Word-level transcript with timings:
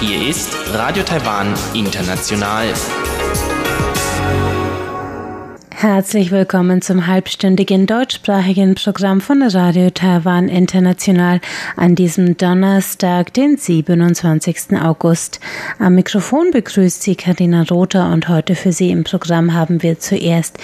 Hier 0.00 0.26
ist 0.26 0.56
Radio 0.72 1.02
Taiwan 1.02 1.52
International. 1.74 2.72
Herzlich 5.68 6.30
willkommen 6.30 6.80
zum 6.80 7.06
halbstündigen 7.06 7.86
deutschsprachigen 7.86 8.76
Programm 8.76 9.20
von 9.20 9.42
Radio 9.42 9.90
Taiwan 9.90 10.48
International 10.48 11.40
an 11.76 11.94
diesem 11.94 12.38
Donnerstag, 12.38 13.34
den 13.34 13.58
27. 13.58 14.80
August. 14.80 15.40
Am 15.78 15.96
Mikrofon 15.96 16.52
begrüßt 16.52 17.02
Sie 17.02 17.16
Karina 17.16 17.64
Rother 17.64 18.12
und 18.12 18.30
heute 18.30 18.54
für 18.54 18.72
Sie 18.72 18.90
im 18.90 19.04
Programm 19.04 19.52
haben 19.52 19.82
wir 19.82 19.98
zuerst 19.98 20.56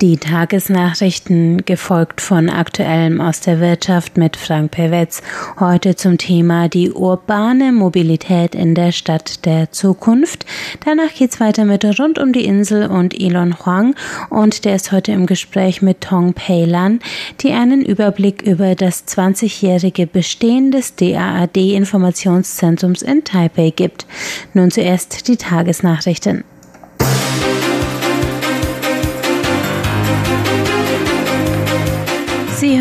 die 0.00 0.16
Tagesnachrichten 0.16 1.64
gefolgt 1.64 2.20
von 2.20 2.50
Aktuellem 2.50 3.20
aus 3.20 3.40
der 3.40 3.60
Wirtschaft 3.60 4.16
mit 4.16 4.36
Frank 4.36 4.72
Pewetz. 4.72 5.22
Heute 5.60 5.94
zum 5.96 6.18
Thema 6.18 6.68
die 6.68 6.90
urbane 6.90 7.72
Mobilität 7.72 8.54
in 8.54 8.74
der 8.74 8.92
Stadt 8.92 9.44
der 9.44 9.72
Zukunft. 9.72 10.46
Danach 10.84 11.14
geht's 11.14 11.40
weiter 11.40 11.64
mit 11.64 11.84
Rund 11.98 12.18
um 12.18 12.32
die 12.32 12.44
Insel 12.44 12.86
und 12.86 13.18
Elon 13.18 13.64
Huang 13.64 13.94
und 14.30 14.64
der 14.64 14.76
ist 14.76 14.92
heute 14.92 15.12
im 15.12 15.26
Gespräch 15.26 15.82
mit 15.82 16.00
Tong 16.00 16.34
Peilan, 16.34 17.00
die 17.40 17.52
einen 17.52 17.84
Überblick 17.84 18.42
über 18.42 18.74
das 18.74 19.06
20-jährige 19.06 20.06
Bestehen 20.06 20.70
des 20.70 20.96
DAAD-Informationszentrums 20.96 23.02
in 23.02 23.24
Taipei 23.24 23.70
gibt. 23.70 24.06
Nun 24.52 24.70
zuerst 24.70 25.28
die 25.28 25.36
Tagesnachrichten. 25.36 26.44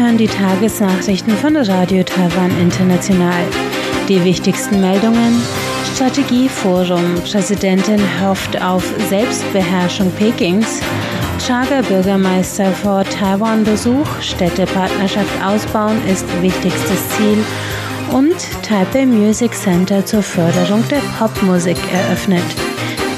Hören 0.03 0.17
die 0.17 0.27
Tagesnachrichten 0.27 1.33
von 1.37 1.55
Radio 1.55 2.03
Taiwan 2.03 2.51
International. 2.59 3.45
Die 4.09 4.21
wichtigsten 4.25 4.81
Meldungen. 4.81 5.41
Strategieforum. 5.95 7.15
Präsidentin 7.23 8.01
hofft 8.21 8.61
auf 8.61 8.83
Selbstbeherrschung 9.09 10.11
Pekings. 10.11 10.81
Chaga 11.39 11.81
Bürgermeister 11.81 12.71
vor 12.71 13.05
Taiwan-Besuch. 13.05 14.07
Städtepartnerschaft 14.19 15.41
ausbauen 15.41 15.97
ist 16.05 16.25
wichtigstes 16.41 17.09
Ziel. 17.11 17.37
Und 18.11 18.35
Taipei 18.61 19.05
Music 19.05 19.53
Center 19.53 20.05
zur 20.05 20.21
Förderung 20.21 20.83
der 20.89 21.01
Popmusik 21.17 21.77
eröffnet. 21.93 22.43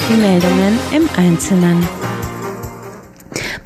Die 0.08 0.18
Meldungen 0.18 0.78
im 0.94 1.10
Einzelnen. 1.18 2.05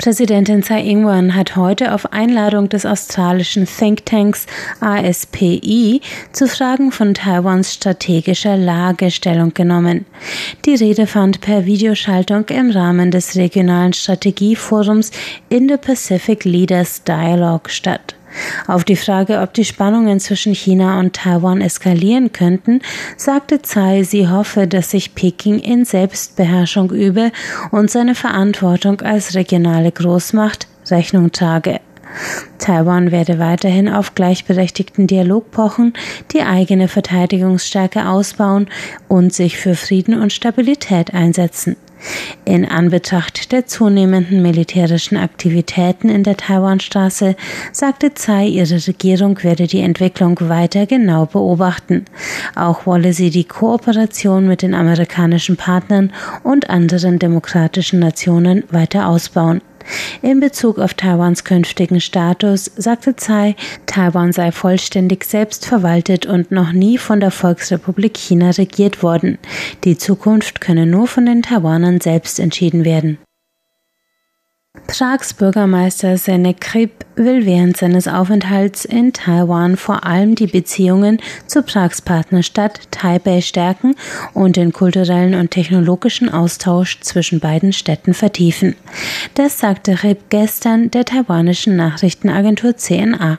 Präsidentin 0.00 0.62
Tsai 0.62 0.80
Ing-wen 0.80 1.34
hat 1.34 1.56
heute 1.56 1.92
auf 1.92 2.10
Einladung 2.10 2.70
des 2.70 2.86
australischen 2.86 3.66
Thinktanks 3.66 4.46
ASPI 4.80 6.00
zu 6.32 6.48
Fragen 6.48 6.90
von 6.90 7.12
Taiwans 7.12 7.74
strategischer 7.74 8.56
Lage 8.56 9.10
Stellung 9.10 9.52
genommen. 9.52 10.06
Die 10.64 10.74
Rede 10.74 11.06
fand 11.06 11.42
per 11.42 11.66
Videoschaltung 11.66 12.48
im 12.48 12.70
Rahmen 12.70 13.10
des 13.10 13.36
regionalen 13.36 13.92
Strategieforums 13.92 15.10
Indo-Pacific 15.50 16.44
Leaders 16.46 17.04
Dialogue 17.04 17.68
statt. 17.68 18.14
Auf 18.66 18.84
die 18.84 18.96
Frage, 18.96 19.40
ob 19.40 19.54
die 19.54 19.64
Spannungen 19.64 20.20
zwischen 20.20 20.54
China 20.54 21.00
und 21.00 21.14
Taiwan 21.14 21.60
eskalieren 21.60 22.32
könnten, 22.32 22.80
sagte 23.16 23.62
Tsai, 23.62 24.02
sie 24.02 24.28
hoffe, 24.28 24.66
dass 24.66 24.90
sich 24.90 25.14
Peking 25.14 25.58
in 25.58 25.84
Selbstbeherrschung 25.84 26.90
übe 26.90 27.32
und 27.70 27.90
seine 27.90 28.14
Verantwortung 28.14 29.00
als 29.00 29.34
regionale 29.34 29.92
Großmacht 29.92 30.68
Rechnung 30.90 31.32
trage. 31.32 31.80
Taiwan 32.58 33.12
werde 33.12 33.38
weiterhin 33.38 33.88
auf 33.88 34.14
gleichberechtigten 34.14 35.06
Dialog 35.06 35.50
pochen, 35.50 35.94
die 36.32 36.42
eigene 36.42 36.88
Verteidigungsstärke 36.88 38.08
ausbauen 38.08 38.68
und 39.08 39.32
sich 39.32 39.58
für 39.58 39.74
Frieden 39.74 40.20
und 40.20 40.32
Stabilität 40.32 41.14
einsetzen. 41.14 41.76
In 42.44 42.64
Anbetracht 42.64 43.52
der 43.52 43.66
zunehmenden 43.66 44.42
militärischen 44.42 45.16
Aktivitäten 45.16 46.08
in 46.08 46.22
der 46.22 46.36
Taiwanstraße 46.36 47.36
sagte 47.72 48.14
Tsai, 48.14 48.46
ihre 48.46 48.86
Regierung 48.86 49.42
werde 49.42 49.66
die 49.66 49.80
Entwicklung 49.80 50.38
weiter 50.40 50.86
genau 50.86 51.26
beobachten. 51.26 52.04
Auch 52.54 52.86
wolle 52.86 53.12
sie 53.12 53.30
die 53.30 53.44
Kooperation 53.44 54.46
mit 54.46 54.62
den 54.62 54.74
amerikanischen 54.74 55.56
Partnern 55.56 56.12
und 56.42 56.70
anderen 56.70 57.18
demokratischen 57.18 58.00
Nationen 58.00 58.64
weiter 58.70 59.08
ausbauen. 59.08 59.60
In 60.22 60.40
Bezug 60.40 60.78
auf 60.78 60.94
Taiwans 60.94 61.44
künftigen 61.44 62.00
Status 62.00 62.70
sagte 62.76 63.16
Tsai, 63.16 63.56
Taiwan 63.86 64.32
sei 64.32 64.52
vollständig 64.52 65.24
selbstverwaltet 65.24 66.26
und 66.26 66.50
noch 66.50 66.72
nie 66.72 66.98
von 66.98 67.20
der 67.20 67.30
Volksrepublik 67.30 68.16
China 68.16 68.50
regiert 68.50 69.02
worden. 69.02 69.38
Die 69.84 69.96
Zukunft 69.96 70.60
könne 70.60 70.86
nur 70.86 71.06
von 71.06 71.26
den 71.26 71.42
Taiwanern 71.42 72.00
selbst 72.00 72.40
entschieden 72.40 72.84
werden. 72.84 73.18
Prags 74.90 75.34
Bürgermeister 75.34 76.18
Sene 76.18 76.52
Krip 76.52 77.06
will 77.14 77.46
während 77.46 77.76
seines 77.76 78.08
Aufenthalts 78.08 78.84
in 78.84 79.12
Taiwan 79.12 79.76
vor 79.76 80.04
allem 80.04 80.34
die 80.34 80.48
Beziehungen 80.48 81.18
zu 81.46 81.62
Prags 81.62 82.02
Partnerstadt 82.02 82.90
Taipei 82.90 83.40
stärken 83.40 83.94
und 84.34 84.56
den 84.56 84.72
kulturellen 84.72 85.34
und 85.34 85.52
technologischen 85.52 86.28
Austausch 86.28 86.98
zwischen 87.02 87.38
beiden 87.38 87.72
Städten 87.72 88.14
vertiefen. 88.14 88.74
Das 89.34 89.60
sagte 89.60 89.94
Krip 89.94 90.28
gestern 90.28 90.90
der 90.90 91.04
taiwanischen 91.04 91.76
Nachrichtenagentur 91.76 92.76
CNA. 92.76 93.38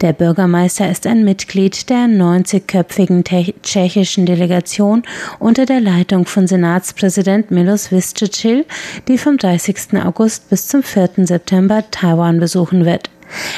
Der 0.00 0.12
Bürgermeister 0.12 0.90
ist 0.90 1.06
ein 1.06 1.24
Mitglied 1.24 1.88
der 1.90 2.06
90-köpfigen 2.06 3.24
tschechischen 3.62 4.26
Delegation 4.26 5.02
unter 5.38 5.66
der 5.66 5.80
Leitung 5.80 6.26
von 6.26 6.46
Senatspräsident 6.46 7.50
Milos 7.50 7.90
Vystrčil, 7.90 8.64
die 9.08 9.18
vom 9.18 9.38
30. 9.38 10.02
August 10.04 10.50
bis 10.50 10.66
zum 10.68 10.82
4. 10.82 11.26
September 11.26 11.84
Taiwan 11.90 12.40
besuchen 12.40 12.84
wird. 12.84 13.10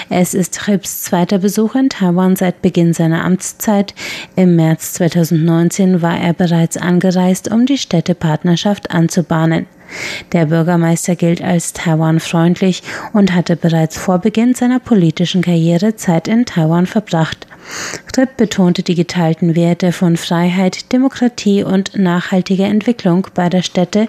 Es 0.09 0.35
ist 0.35 0.55
Trips 0.55 1.03
zweiter 1.03 1.39
Besuch 1.39 1.75
in 1.75 1.89
Taiwan 1.89 2.37
seit 2.37 2.63
Beginn 2.63 2.93
seiner 2.93 3.25
Amtszeit. 3.25 3.95
Im 4.37 4.57
März 4.57 4.95
2019 4.95 6.03
war 6.03 6.19
er 6.19 6.33
bereits 6.33 6.77
angereist, 6.77 7.51
um 7.51 7.67
die 7.67 7.79
Städtepartnerschaft 7.79 8.91
anzubahnen. 8.91 9.67
Der 10.33 10.47
Bürgermeister 10.47 11.17
gilt 11.17 11.43
als 11.43 11.73
Taiwan-freundlich 11.73 12.83
und 13.13 13.35
hatte 13.35 13.57
bereits 13.57 13.99
vor 13.99 14.19
Beginn 14.19 14.55
seiner 14.55 14.81
politischen 14.81 15.43
Karriere 15.43 15.97
Zeit 15.97 16.29
in 16.29 16.47
Taiwan 16.47 16.87
verbracht. 16.87 17.47
Tripp 18.13 18.37
betonte 18.37 18.83
die 18.83 18.95
geteilten 18.95 19.57
Werte 19.57 19.93
von 19.93 20.17
Freiheit, 20.17 20.93
Demokratie 20.93 21.63
und 21.63 21.97
nachhaltiger 21.97 22.67
Entwicklung 22.67 23.27
beider 23.35 23.63
Städte 23.63 24.09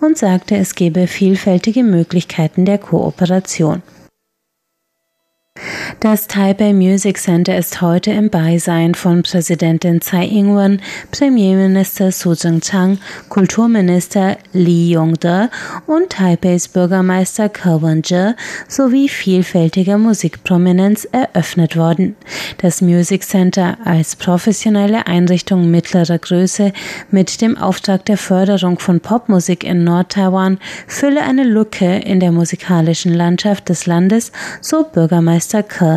und 0.00 0.18
sagte, 0.18 0.56
es 0.56 0.74
gebe 0.74 1.06
vielfältige 1.06 1.82
Möglichkeiten 1.82 2.64
der 2.64 2.78
Kooperation. 2.78 3.82
Das 6.04 6.28
Taipei 6.28 6.74
Music 6.74 7.16
Center 7.16 7.56
ist 7.56 7.80
heute 7.80 8.10
im 8.10 8.28
Beisein 8.28 8.94
von 8.94 9.22
Präsidentin 9.22 10.02
Tsai 10.02 10.26
Ing-wen, 10.26 10.82
Premierminister 11.10 12.12
Su 12.12 12.34
Jing-chang, 12.34 12.98
Kulturminister 13.30 14.36
Li 14.52 14.92
Yong-de 14.92 15.48
und 15.86 16.10
Taipeis 16.10 16.68
Bürgermeister 16.68 17.48
Ke 17.48 17.80
Wen-je 17.80 18.34
sowie 18.68 19.08
vielfältiger 19.08 19.96
Musikprominenz 19.96 21.08
eröffnet 21.10 21.74
worden. 21.74 22.16
Das 22.58 22.82
Music 22.82 23.24
Center 23.24 23.78
als 23.86 24.14
professionelle 24.14 25.06
Einrichtung 25.06 25.70
mittlerer 25.70 26.18
Größe 26.18 26.74
mit 27.10 27.40
dem 27.40 27.56
Auftrag 27.56 28.04
der 28.04 28.18
Förderung 28.18 28.78
von 28.78 29.00
Popmusik 29.00 29.64
in 29.64 29.84
Nordtaiwan 29.84 30.58
fülle 30.86 31.22
eine 31.22 31.44
Lücke 31.44 31.96
in 31.96 32.20
der 32.20 32.30
musikalischen 32.30 33.14
Landschaft 33.14 33.70
des 33.70 33.86
Landes, 33.86 34.32
so 34.60 34.84
Bürgermeister 34.84 35.60
Meister 35.60 35.62
Ke. 35.62 35.93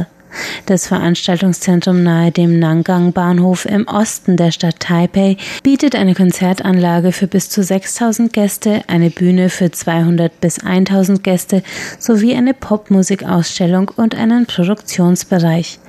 Das 0.65 0.87
Veranstaltungszentrum 0.87 2.03
nahe 2.03 2.31
dem 2.31 2.59
Nangang-Bahnhof 2.59 3.65
im 3.65 3.87
Osten 3.87 4.35
der 4.35 4.51
Stadt 4.51 4.79
Taipei 4.79 5.37
bietet 5.63 5.95
eine 5.95 6.13
Konzertanlage 6.13 7.11
für 7.11 7.27
bis 7.27 7.49
zu 7.49 7.63
6000 7.63 8.33
Gäste, 8.33 8.81
eine 8.87 9.09
Bühne 9.09 9.49
für 9.49 9.71
200 9.71 10.41
bis 10.41 10.59
1000 10.59 11.23
Gäste 11.23 11.63
sowie 11.99 12.35
eine 12.35 12.53
Popmusikausstellung 12.53 13.91
und 13.95 14.15
einen 14.15 14.45
Produktionsbereich. 14.45 15.79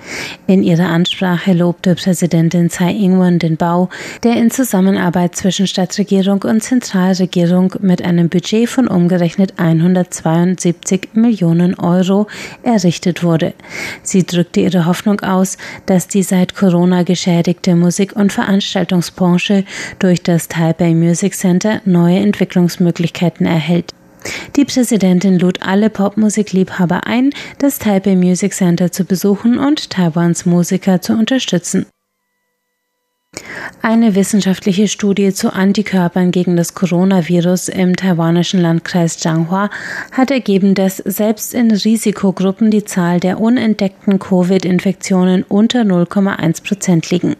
In 0.47 0.63
ihrer 0.63 0.89
Ansprache 0.89 1.53
lobte 1.53 1.95
Präsidentin 1.95 2.71
Tsai 2.71 2.93
Ing-wen 2.93 3.39
den 3.39 3.57
Bau, 3.57 3.89
der 4.23 4.37
in 4.37 4.51
Zusammenarbeit 4.51 5.35
zwischen 5.35 5.67
Stadtregierung 5.67 6.43
und 6.43 6.63
Zentralregierung 6.63 7.75
mit 7.81 8.03
einem 8.03 8.29
Budget 8.29 8.69
von 8.69 8.87
umgerechnet 8.87 9.55
172 9.57 11.09
Millionen 11.15 11.75
Euro 11.75 12.29
errichtet 12.63 13.23
wurde. 13.25 13.55
Sie 14.03 14.25
drückte 14.33 14.61
ihre 14.61 14.87
Hoffnung 14.87 15.21
aus, 15.21 15.57
dass 15.87 16.09
die 16.09 16.23
seit 16.23 16.55
Corona 16.55 17.03
geschädigte 17.03 17.75
Musik- 17.75 18.15
und 18.17 18.33
Veranstaltungsbranche 18.33 19.65
durch 19.99 20.23
das 20.23 20.49
Taipei 20.49 20.95
Music 20.95 21.35
Center 21.35 21.81
neue 21.85 22.19
Entwicklungsmöglichkeiten 22.19 23.47
erhält. 23.47 23.93
Die 24.57 24.65
Präsidentin 24.65 25.39
lud 25.39 25.63
alle 25.63 25.91
Popmusikliebhaber 25.91 27.07
ein, 27.07 27.31
das 27.59 27.79
Taipei 27.79 28.17
Music 28.17 28.53
Center 28.53 28.93
zu 28.93 29.05
besuchen 29.05 29.59
und 29.59 29.91
Taiwans 29.91 30.45
Musiker 30.45 31.01
zu 31.01 31.13
unterstützen. 31.13 31.87
Eine 33.83 34.15
wissenschaftliche 34.15 34.89
Studie 34.89 35.33
zu 35.33 35.53
Antikörpern 35.53 36.31
gegen 36.31 36.57
das 36.57 36.75
Coronavirus 36.75 37.69
im 37.69 37.97
taiwanischen 37.97 38.61
Landkreis 38.61 39.19
Changhua 39.19 39.71
hat 40.13 40.31
ergeben, 40.31 40.75
dass 40.75 40.97
selbst 40.99 41.55
in 41.55 41.71
Risikogruppen 41.71 42.71
die 42.71 42.85
Zahl 42.85 43.21
der 43.21 43.41
unentdeckten 43.41 44.19
Covid-Infektionen 44.19 45.45
unter 45.45 45.83
0,1 45.83 46.63
Prozent 46.67 47.11
liegen. 47.11 47.37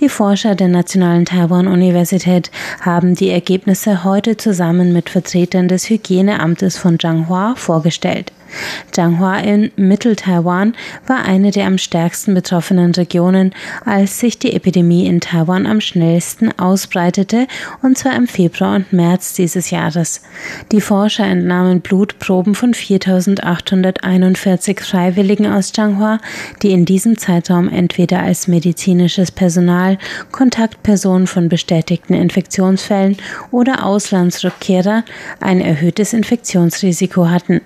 Die 0.00 0.08
Forscher 0.08 0.54
der 0.54 0.68
Nationalen 0.68 1.24
Taiwan-Universität 1.26 2.50
haben 2.80 3.14
die 3.14 3.30
Ergebnisse 3.30 4.04
heute 4.04 4.36
zusammen 4.36 4.92
mit 4.92 5.10
Vertretern 5.10 5.68
des 5.68 5.90
Hygieneamtes 5.90 6.78
von 6.78 6.98
Changhua 6.98 7.54
vorgestellt. 7.56 8.32
Changhua 8.92 9.38
in 9.38 9.70
Mittel-Taiwan 9.76 10.74
war 11.06 11.24
eine 11.24 11.50
der 11.50 11.66
am 11.66 11.78
stärksten 11.78 12.34
betroffenen 12.34 12.92
Regionen, 12.92 13.52
als 13.84 14.20
sich 14.20 14.38
die 14.38 14.52
Epidemie 14.52 15.06
in 15.06 15.20
Taiwan 15.20 15.66
am 15.66 15.80
schnellsten 15.80 16.56
ausbreitete, 16.58 17.46
und 17.82 17.98
zwar 17.98 18.16
im 18.16 18.26
Februar 18.26 18.76
und 18.76 18.92
März 18.92 19.34
dieses 19.34 19.70
Jahres. 19.70 20.22
Die 20.72 20.80
Forscher 20.80 21.24
entnahmen 21.24 21.80
Blutproben 21.80 22.54
von 22.54 22.74
4.841 22.74 24.80
Freiwilligen 24.80 25.46
aus 25.46 25.72
Changhua, 25.72 26.18
die 26.62 26.72
in 26.72 26.84
diesem 26.84 27.18
Zeitraum 27.18 27.68
entweder 27.68 28.20
als 28.20 28.48
medizinisches 28.48 29.30
Personal, 29.30 29.98
Kontaktpersonen 30.32 31.26
von 31.26 31.48
bestätigten 31.48 32.14
Infektionsfällen 32.14 33.16
oder 33.50 33.84
Auslandsrückkehrer 33.84 35.04
ein 35.40 35.60
erhöhtes 35.60 36.12
Infektionsrisiko 36.12 37.28
hatten. 37.28 37.60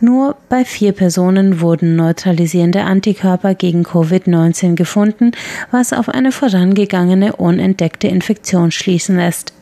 Nur 0.00 0.36
bei 0.48 0.64
vier 0.64 0.92
Personen 0.92 1.60
wurden 1.60 1.96
neutralisierende 1.96 2.82
Antikörper 2.82 3.54
gegen 3.54 3.82
Covid-19 3.82 4.74
gefunden, 4.74 5.32
was 5.70 5.92
auf 5.92 6.08
eine 6.08 6.32
vorangegangene 6.32 7.36
unentdeckte 7.36 8.08
Infektion 8.08 8.70
schließen 8.70 9.16
lässt. 9.16 9.52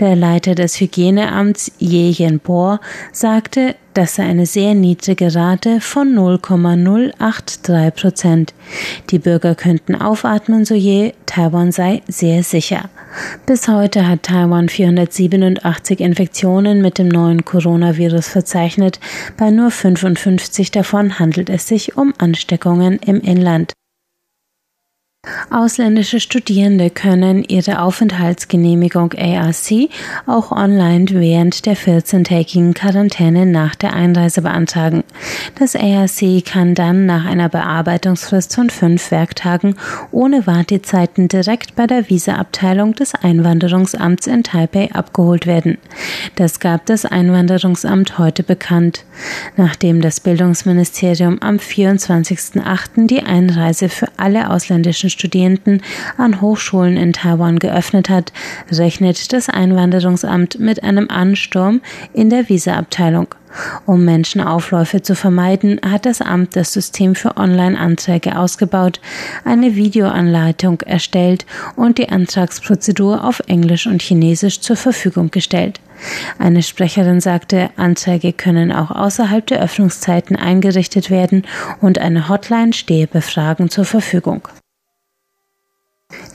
Der 0.00 0.16
Leiter 0.16 0.54
des 0.54 0.80
Hygieneamts 0.80 1.72
Ye 1.78 2.10
Yenbo 2.10 2.78
sagte, 3.12 3.76
das 3.94 4.16
sei 4.16 4.24
eine 4.24 4.46
sehr 4.46 4.74
niedrige 4.74 5.34
Rate 5.34 5.80
von 5.80 6.14
0,083 6.14 7.94
Prozent. 7.94 8.54
Die 9.10 9.18
Bürger 9.18 9.54
könnten 9.54 9.94
aufatmen, 9.94 10.64
so 10.64 10.74
je, 10.74 11.12
Taiwan 11.26 11.72
sei 11.72 12.02
sehr 12.08 12.42
sicher. 12.42 12.90
Bis 13.46 13.68
heute 13.68 14.08
hat 14.08 14.24
Taiwan 14.24 14.68
487 14.68 16.00
Infektionen 16.00 16.82
mit 16.82 16.98
dem 16.98 17.08
neuen 17.08 17.44
Coronavirus 17.44 18.28
verzeichnet. 18.28 18.98
Bei 19.36 19.50
nur 19.50 19.70
55 19.70 20.70
davon 20.70 21.18
handelt 21.18 21.48
es 21.48 21.68
sich 21.68 21.96
um 21.96 22.12
Ansteckungen 22.18 22.98
im 22.98 23.20
Inland. 23.20 23.72
Ausländische 25.50 26.20
Studierende 26.20 26.90
können 26.90 27.44
ihre 27.44 27.82
Aufenthaltsgenehmigung 27.82 29.12
ARC 29.12 29.90
auch 30.26 30.50
online 30.50 31.06
während 31.10 31.66
der 31.66 31.76
14-tägigen 31.76 32.72
Quarantäne 32.72 33.44
nach 33.44 33.74
der 33.74 33.92
Einreise 33.92 34.42
beantragen. 34.42 35.04
Das 35.58 35.76
ARC 35.76 36.44
kann 36.44 36.74
dann 36.74 37.06
nach 37.06 37.26
einer 37.26 37.48
Bearbeitungsfrist 37.48 38.54
von 38.54 38.70
fünf 38.70 39.10
Werktagen 39.10 39.76
ohne 40.10 40.46
Wartezeiten 40.46 41.28
direkt 41.28 41.76
bei 41.76 41.86
der 41.86 42.08
Visaabteilung 42.08 42.94
des 42.94 43.14
Einwanderungsamts 43.14 44.26
in 44.26 44.42
Taipei 44.44 44.90
abgeholt 44.92 45.46
werden. 45.46 45.78
Das 46.36 46.58
gab 46.58 46.86
das 46.86 47.04
Einwanderungsamt 47.04 48.18
heute 48.18 48.42
bekannt. 48.42 49.04
Nachdem 49.56 50.00
das 50.00 50.20
Bildungsministerium 50.20 51.40
am 51.40 51.56
24.08. 51.56 53.06
die 53.06 53.22
Einreise 53.22 53.88
für 53.88 54.08
alle 54.16 54.50
ausländischen 54.50 55.10
Studierenden 55.10 55.33
an 56.16 56.40
Hochschulen 56.40 56.96
in 56.96 57.12
Taiwan 57.12 57.58
geöffnet 57.58 58.08
hat, 58.08 58.32
rechnet 58.70 59.32
das 59.32 59.48
Einwanderungsamt 59.48 60.58
mit 60.58 60.82
einem 60.82 61.08
Ansturm 61.10 61.80
in 62.12 62.30
der 62.30 62.48
Visaabteilung. 62.48 63.34
Um 63.86 64.04
Menschenaufläufe 64.04 65.02
zu 65.02 65.14
vermeiden, 65.14 65.80
hat 65.84 66.06
das 66.06 66.20
Amt 66.20 66.56
das 66.56 66.72
System 66.72 67.14
für 67.14 67.36
Online-Anträge 67.36 68.36
ausgebaut, 68.36 69.00
eine 69.44 69.76
Videoanleitung 69.76 70.80
erstellt 70.80 71.46
und 71.76 71.98
die 71.98 72.08
Antragsprozedur 72.08 73.22
auf 73.22 73.40
Englisch 73.46 73.86
und 73.86 74.02
Chinesisch 74.02 74.60
zur 74.60 74.76
Verfügung 74.76 75.30
gestellt. 75.30 75.80
Eine 76.38 76.62
Sprecherin 76.62 77.20
sagte, 77.20 77.70
Anträge 77.76 78.32
können 78.32 78.72
auch 78.72 78.90
außerhalb 78.90 79.46
der 79.46 79.60
Öffnungszeiten 79.60 80.36
eingerichtet 80.36 81.10
werden 81.10 81.44
und 81.80 81.98
eine 81.98 82.28
Hotline 82.28 82.72
stehe 82.72 83.06
bei 83.06 83.20
Fragen 83.20 83.70
zur 83.70 83.84
Verfügung. 83.84 84.48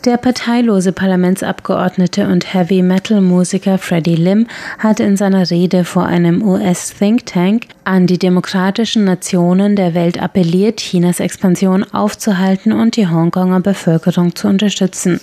Der 0.06 0.16
parteilose 0.16 0.94
Parlamentsabgeordnete 0.94 2.30
und 2.30 2.54
Heavy 2.54 2.82
Metal 2.82 3.20
Musiker 3.20 3.78
Freddie 3.78 4.16
Lim 4.16 4.48
hat 4.78 5.02
in 5.02 5.18
seiner 5.18 5.52
Rede 5.52 5.84
vor 5.84 6.06
einem 6.06 6.42
US 6.42 6.94
Think 6.98 7.26
Tank 7.26 7.64
an 7.84 8.08
die 8.08 8.18
demokratischen 8.18 9.04
Nationen 9.04 9.76
der 9.76 9.94
Welt 9.96 10.22
appelliert, 10.22 10.78
Chinas 10.80 11.20
Expansion 11.20 11.84
aufzuhalten 11.84 12.72
und 12.72 12.96
die 12.96 13.08
Hongkonger 13.08 13.60
Bevölkerung 13.60 14.36
zu 14.36 14.48
unterstützen. 14.48 15.20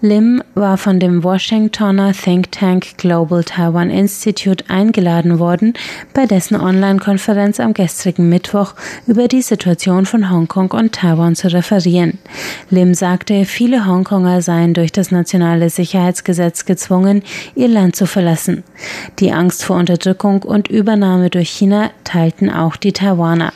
Lim 0.00 0.42
war 0.54 0.78
von 0.78 0.98
dem 0.98 1.22
Washingtoner 1.22 2.12
Think 2.12 2.50
Tank 2.50 2.96
Global 2.96 3.44
Taiwan 3.44 3.88
Institute 3.88 4.64
eingeladen 4.66 5.38
worden, 5.38 5.74
bei 6.12 6.26
dessen 6.26 6.60
Online-Konferenz 6.60 7.60
am 7.60 7.72
gestrigen 7.72 8.28
Mittwoch 8.28 8.74
über 9.06 9.28
die 9.28 9.42
Situation 9.42 10.06
von 10.06 10.28
Hongkong 10.28 10.72
und 10.72 10.92
Taiwan 10.92 11.36
zu 11.36 11.52
referieren. 11.52 12.18
Lim 12.70 12.94
sagte, 12.94 13.44
viele 13.44 13.86
Hongkonger 13.86 14.07
seien 14.40 14.74
durch 14.74 14.92
das 14.92 15.10
nationale 15.10 15.70
Sicherheitsgesetz 15.70 16.64
gezwungen, 16.64 17.22
ihr 17.54 17.68
Land 17.68 17.96
zu 17.96 18.06
verlassen. 18.06 18.64
Die 19.18 19.32
Angst 19.32 19.64
vor 19.64 19.76
Unterdrückung 19.76 20.42
und 20.42 20.68
Übernahme 20.68 21.30
durch 21.30 21.50
China 21.50 21.90
teilten 22.04 22.50
auch 22.50 22.76
die 22.76 22.92
Taiwaner. 22.92 23.52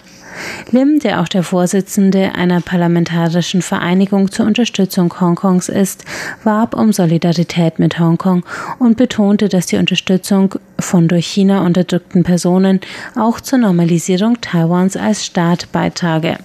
Lim, 0.71 0.99
der 0.99 1.21
auch 1.21 1.29
der 1.29 1.43
Vorsitzende 1.43 2.35
einer 2.35 2.61
parlamentarischen 2.61 3.63
Vereinigung 3.63 4.31
zur 4.31 4.47
Unterstützung 4.47 5.21
Hongkongs 5.21 5.69
ist, 5.69 6.05
warb 6.45 6.75
um 6.75 6.93
Solidarität 6.93 7.79
mit 7.79 7.99
Hongkong 7.99 8.45
und 8.79 8.97
betonte, 8.97 9.49
dass 9.49 9.67
die 9.67 9.77
Unterstützung 9.77 10.55
von 10.79 11.09
durch 11.09 11.27
China 11.27 11.65
unterdrückten 11.65 12.25
Personen 12.25 12.81
auch 13.17 13.41
zur 13.41 13.59
Normalisierung 13.59 14.41
Taiwans 14.41 14.97
als 14.97 15.25
Staat 15.25 15.71
beitrage. 15.73 16.39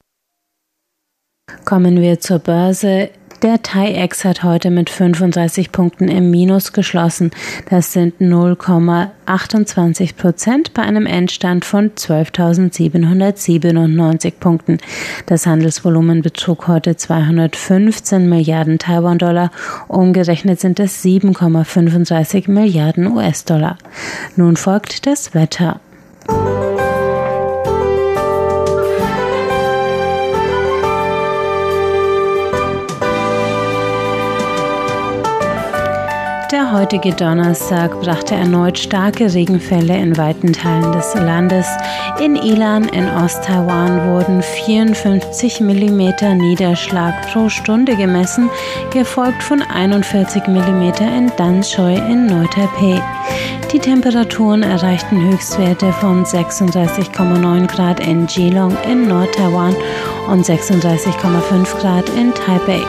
Kommen 1.65 2.01
wir 2.01 2.19
zur 2.19 2.39
Börse. 2.39 3.09
Der 3.43 3.61
TAIEX 3.61 4.25
hat 4.25 4.41
heute 4.41 4.71
mit 4.71 4.89
35 4.89 5.71
Punkten 5.71 6.07
im 6.07 6.31
Minus 6.31 6.73
geschlossen. 6.73 7.29
Das 7.69 7.93
sind 7.93 8.19
0,28 8.19 10.15
Prozent 10.15 10.73
bei 10.73 10.81
einem 10.81 11.05
Endstand 11.05 11.63
von 11.63 11.91
12.797 11.91 14.33
Punkten. 14.39 14.79
Das 15.27 15.45
Handelsvolumen 15.45 16.23
betrug 16.23 16.67
heute 16.67 16.97
215 16.97 18.27
Milliarden 18.27 18.79
Taiwan-Dollar. 18.79 19.51
Umgerechnet 19.87 20.59
sind 20.59 20.79
es 20.79 21.05
7,35 21.05 22.49
Milliarden 22.49 23.05
US-Dollar. 23.05 23.77
Nun 24.35 24.57
folgt 24.57 25.05
das 25.05 25.35
Wetter. 25.35 25.79
Heutige 36.77 37.11
Donnerstag 37.11 37.99
brachte 38.01 38.35
erneut 38.35 38.77
starke 38.77 39.33
Regenfälle 39.33 39.97
in 39.97 40.15
weiten 40.15 40.53
Teilen 40.53 40.91
des 40.91 41.15
Landes. 41.15 41.65
In 42.19 42.35
Ilan 42.35 42.87
in 42.89 43.09
Ost-Taiwan 43.09 44.07
wurden 44.07 44.43
54 44.43 45.59
mm 45.59 46.37
Niederschlag 46.37 47.31
pro 47.31 47.49
Stunde 47.49 47.95
gemessen, 47.95 48.51
gefolgt 48.91 49.41
von 49.41 49.63
41 49.63 50.45
mm 50.47 50.81
in 51.17 51.31
Danshui 51.35 51.95
in 51.95 52.27
Neu-Taipei. 52.27 53.01
Die 53.73 53.79
Temperaturen 53.79 54.61
erreichten 54.61 55.19
Höchstwerte 55.31 55.91
von 55.93 56.23
36,9 56.23 57.67
Grad 57.67 57.99
in 57.99 58.27
Geelong 58.27 58.77
in 58.89 59.07
Nord-Taiwan 59.07 59.75
und 60.27 60.45
36,5 60.45 61.79
Grad 61.79 62.09
in 62.09 62.33
Taipei, 62.33 62.81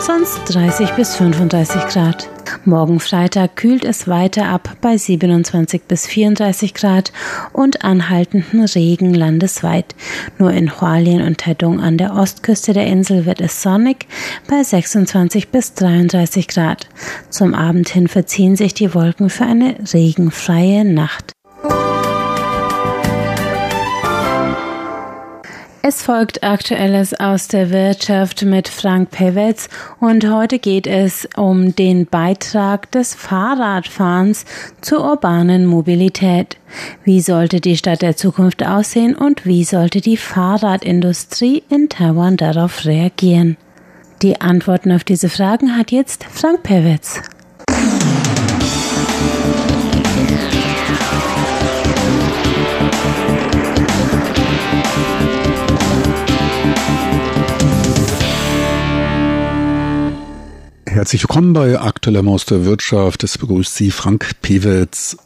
sonst 0.00 0.40
30 0.46 0.90
bis 0.92 1.16
35 1.16 1.86
Grad. 1.88 2.28
Morgen 2.64 3.00
Freitag 3.00 3.56
kühlt 3.56 3.84
es 3.84 4.08
weiter 4.08 4.46
ab 4.46 4.76
bei 4.80 4.96
27 4.96 5.82
bis 5.82 6.06
34 6.06 6.74
Grad 6.74 7.12
und 7.52 7.84
anhaltenden 7.84 8.64
Regen 8.64 9.14
landesweit. 9.14 9.94
Nur 10.38 10.52
in 10.52 10.80
Hualien 10.80 11.22
und 11.22 11.38
Taidong 11.38 11.80
an 11.80 11.98
der 11.98 12.14
Ostküste 12.14 12.72
der 12.72 12.86
Insel 12.86 13.26
wird 13.26 13.40
es 13.40 13.62
sonnig 13.62 14.06
bei 14.48 14.62
26 14.62 15.48
bis 15.48 15.74
33 15.74 16.48
Grad. 16.48 16.88
Zum 17.30 17.54
Abend 17.54 17.88
hin 17.88 18.08
verziehen 18.08 18.56
sich 18.56 18.74
die 18.74 18.94
Wolken 18.94 19.30
für 19.30 19.44
eine 19.44 19.76
regenfreie 19.92 20.84
Nacht. 20.84 21.32
Es 25.88 26.02
folgt 26.02 26.42
Aktuelles 26.42 27.14
aus 27.14 27.46
der 27.46 27.70
Wirtschaft 27.70 28.42
mit 28.42 28.66
Frank 28.66 29.12
Pewetz 29.12 29.68
und 30.00 30.28
heute 30.28 30.58
geht 30.58 30.88
es 30.88 31.28
um 31.36 31.76
den 31.76 32.06
Beitrag 32.06 32.90
des 32.90 33.14
Fahrradfahrens 33.14 34.46
zur 34.80 35.04
urbanen 35.04 35.64
Mobilität. 35.64 36.56
Wie 37.04 37.20
sollte 37.20 37.60
die 37.60 37.76
Stadt 37.76 38.02
der 38.02 38.16
Zukunft 38.16 38.66
aussehen 38.66 39.14
und 39.14 39.46
wie 39.46 39.62
sollte 39.62 40.00
die 40.00 40.16
Fahrradindustrie 40.16 41.62
in 41.68 41.88
Taiwan 41.88 42.36
darauf 42.36 42.84
reagieren? 42.84 43.56
Die 44.22 44.40
Antworten 44.40 44.90
auf 44.90 45.04
diese 45.04 45.28
Fragen 45.28 45.76
hat 45.76 45.92
jetzt 45.92 46.24
Frank 46.24 46.64
Pewetz. 46.64 47.22
Herzlich 60.96 61.22
willkommen 61.22 61.52
bei 61.52 61.78
Aktueller 61.78 62.22
Maus 62.22 62.46
der 62.46 62.64
Wirtschaft. 62.64 63.22
Es 63.22 63.36
begrüßt 63.36 63.74
Sie 63.74 63.90
Frank 63.90 64.40
Pewitz. 64.40 65.16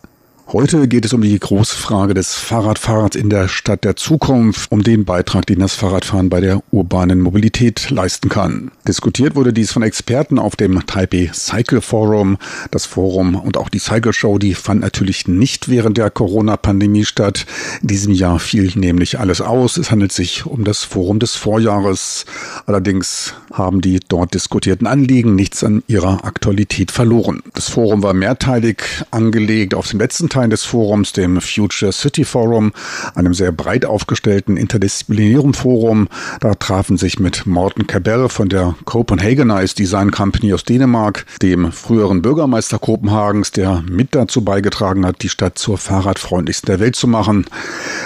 Heute 0.53 0.89
geht 0.89 1.05
es 1.05 1.13
um 1.13 1.23
die 1.23 1.39
große 1.39 1.77
Frage 1.77 2.13
des 2.13 2.35
Fahrradfahrens 2.35 3.15
in 3.15 3.31
der 3.31 3.47
Stadt 3.47 3.85
der 3.85 3.95
Zukunft, 3.95 4.73
um 4.73 4.83
den 4.83 5.05
Beitrag, 5.05 5.47
den 5.47 5.61
das 5.61 5.77
Fahrradfahren 5.77 6.29
bei 6.29 6.41
der 6.41 6.61
urbanen 6.73 7.21
Mobilität 7.21 7.89
leisten 7.91 8.29
kann. 8.29 8.73
Diskutiert 8.91 9.37
wurde 9.37 9.53
dies 9.53 9.71
von 9.71 9.85
Experten 9.85 10.41
auf 10.41 10.57
dem 10.57 10.85
Taipei 10.85 11.31
Cycle 11.33 11.81
Forum. 11.81 12.39
Das 12.73 12.87
Forum 12.87 13.37
und 13.37 13.57
auch 13.57 13.69
die 13.69 13.79
Cycle 13.79 14.13
Show, 14.13 14.39
die 14.39 14.55
fand 14.55 14.81
natürlich 14.81 15.29
nicht 15.29 15.69
während 15.69 15.97
der 15.97 16.11
Corona-Pandemie 16.11 17.05
statt. 17.05 17.47
In 17.83 17.87
diesem 17.87 18.13
Jahr 18.13 18.41
fiel 18.41 18.73
nämlich 18.75 19.21
alles 19.21 19.43
aus. 19.43 19.77
Es 19.77 19.93
handelt 19.93 20.11
sich 20.11 20.45
um 20.45 20.65
das 20.65 20.83
Forum 20.83 21.21
des 21.21 21.37
Vorjahres. 21.37 22.27
Allerdings 22.67 23.35
haben 23.53 23.81
die 23.81 24.01
dort 24.09 24.35
diskutierten 24.35 24.89
Anliegen 24.89 25.37
nichts 25.37 25.63
an 25.63 25.85
ihrer 25.87 26.25
Aktualität 26.25 26.91
verloren. 26.91 27.45
Das 27.55 27.69
Forum 27.69 28.03
war 28.03 28.13
mehrteilig 28.13 28.83
angelegt. 29.13 29.75
Auf 29.75 29.87
dem 29.87 30.01
letzten 30.01 30.29
Teil 30.29 30.49
des 30.49 30.65
Forums, 30.65 31.13
dem 31.13 31.41
Future 31.41 31.93
City 31.93 32.25
Forum, 32.25 32.73
einem 33.15 33.35
sehr 33.35 33.53
breit 33.53 33.85
aufgestellten 33.85 34.57
interdisziplinären 34.57 35.55
Forum. 35.55 36.09
Da 36.41 36.55
trafen 36.55 36.97
sich 36.97 37.21
mit 37.21 37.47
Morten 37.47 37.87
Cabell 37.87 38.29
von 38.29 38.49
der 38.49 38.75
Copenhagenize 38.85 39.75
Design 39.75 40.11
Company 40.11 40.53
aus 40.53 40.65
Dänemark, 40.65 41.27
dem 41.43 41.73
früheren 41.73 42.23
Bürgermeister 42.23 42.79
Kopenhagens, 42.79 43.51
der 43.51 43.83
mit 43.89 44.15
dazu 44.15 44.43
beigetragen 44.45 45.07
hat, 45.07 45.23
die 45.23 45.29
Stadt 45.29 45.59
zur 45.59 45.79
fahrradfreundlichsten 45.79 46.67
der 46.67 46.81
Welt 46.81 46.97
zu 46.97 47.07
machen, 47.07 47.47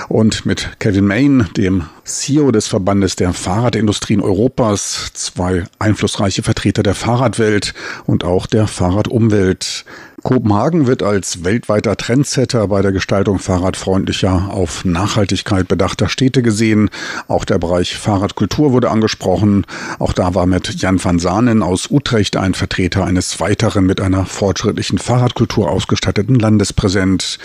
und 0.09 0.47
mit 0.47 0.77
Kevin 0.79 1.07
Main, 1.07 1.49
dem 1.57 1.85
CEO 2.05 2.51
des 2.51 2.67
Verbandes 2.67 3.17
der 3.17 3.33
Fahrradindustrien 3.33 4.21
Europas, 4.21 5.11
zwei 5.15 5.65
einflussreiche 5.79 6.43
Vertreter 6.43 6.83
der 6.83 6.95
Fahrradwelt 6.95 7.75
und 8.05 8.25
auch 8.25 8.47
der 8.47 8.67
Fahrradumwelt. 8.67 9.85
Kopenhagen 10.25 10.87
wird 10.87 11.03
als 11.03 11.45
weltweiter 11.45 11.99
Trendsetter 11.99 12.67
bei 12.69 12.81
der 12.81 12.93
Gestaltung 12.93 13.39
fahrradfreundlicher, 13.39 14.49
auf 14.51 14.83
Nachhaltigkeit 14.87 15.69
bedachter 15.69 16.09
Städte 16.09 16.41
gesehen. 16.41 16.89
Auch 17.29 17.45
der 17.45 17.59
Bereich 17.59 17.95
Fahrradkultur 17.95 18.73
wurde 18.73 18.91
angesprochen. 18.91 19.67
Auch 19.99 20.15
da 20.15 20.35
war 20.35 20.47
mit 20.47 20.81
Jan 20.81 21.05
van 21.05 21.19
Saanen 21.19 21.63
aus 21.63 21.91
Utrecht 21.91 22.39
ein 22.39 22.55
Vertreter 22.55 23.05
eines 23.05 23.39
weiteren 23.39 23.85
mit 23.85 24.01
einer 24.01 24.25
fortschrittlichen 24.25 24.97
Fahrradkultur 24.97 25.71
ausgestatteten 25.71 26.39
Landes 26.39 26.73
präsent. 26.73 27.39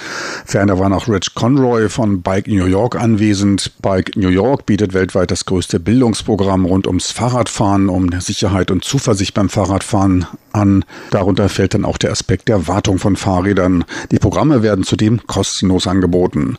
Ferner 0.46 0.80
war 0.80 0.88
noch 0.88 1.10
Rich 1.10 1.36
Conroy 1.36 1.90
von 1.90 2.22
Bike 2.22 2.48
New 2.48 2.66
York 2.66 2.96
anwesend. 2.96 3.74
Bike 3.82 4.16
New 4.16 4.30
York 4.30 4.66
bietet 4.66 4.94
weltweit 4.94 5.32
das 5.32 5.44
größte 5.44 5.82
Bildungsprogramm 5.82 6.64
rund 6.64 6.88
ums 6.88 7.12
Fahrradfahren, 7.12 7.90
um 7.90 8.10
Sicherheit 8.22 8.72
und 8.72 8.86
Zuversicht 8.86 9.34
beim 9.34 9.50
Fahrradfahren 9.50 10.28
an. 10.54 10.86
Darunter 11.12 11.50
fällt 11.50 11.74
dann 11.74 11.86
auch 11.86 11.98
der 11.98 12.12
Aspekt 12.12 12.48
der 12.48 12.68
Wartung 12.68 13.00
von 13.00 13.16
Fahrrädern. 13.16 13.86
Die 14.12 14.20
Programme 14.20 14.64
werden 14.64 14.84
zudem 14.84 15.26
kostenlos 15.28 15.88
angeboten. 15.88 16.58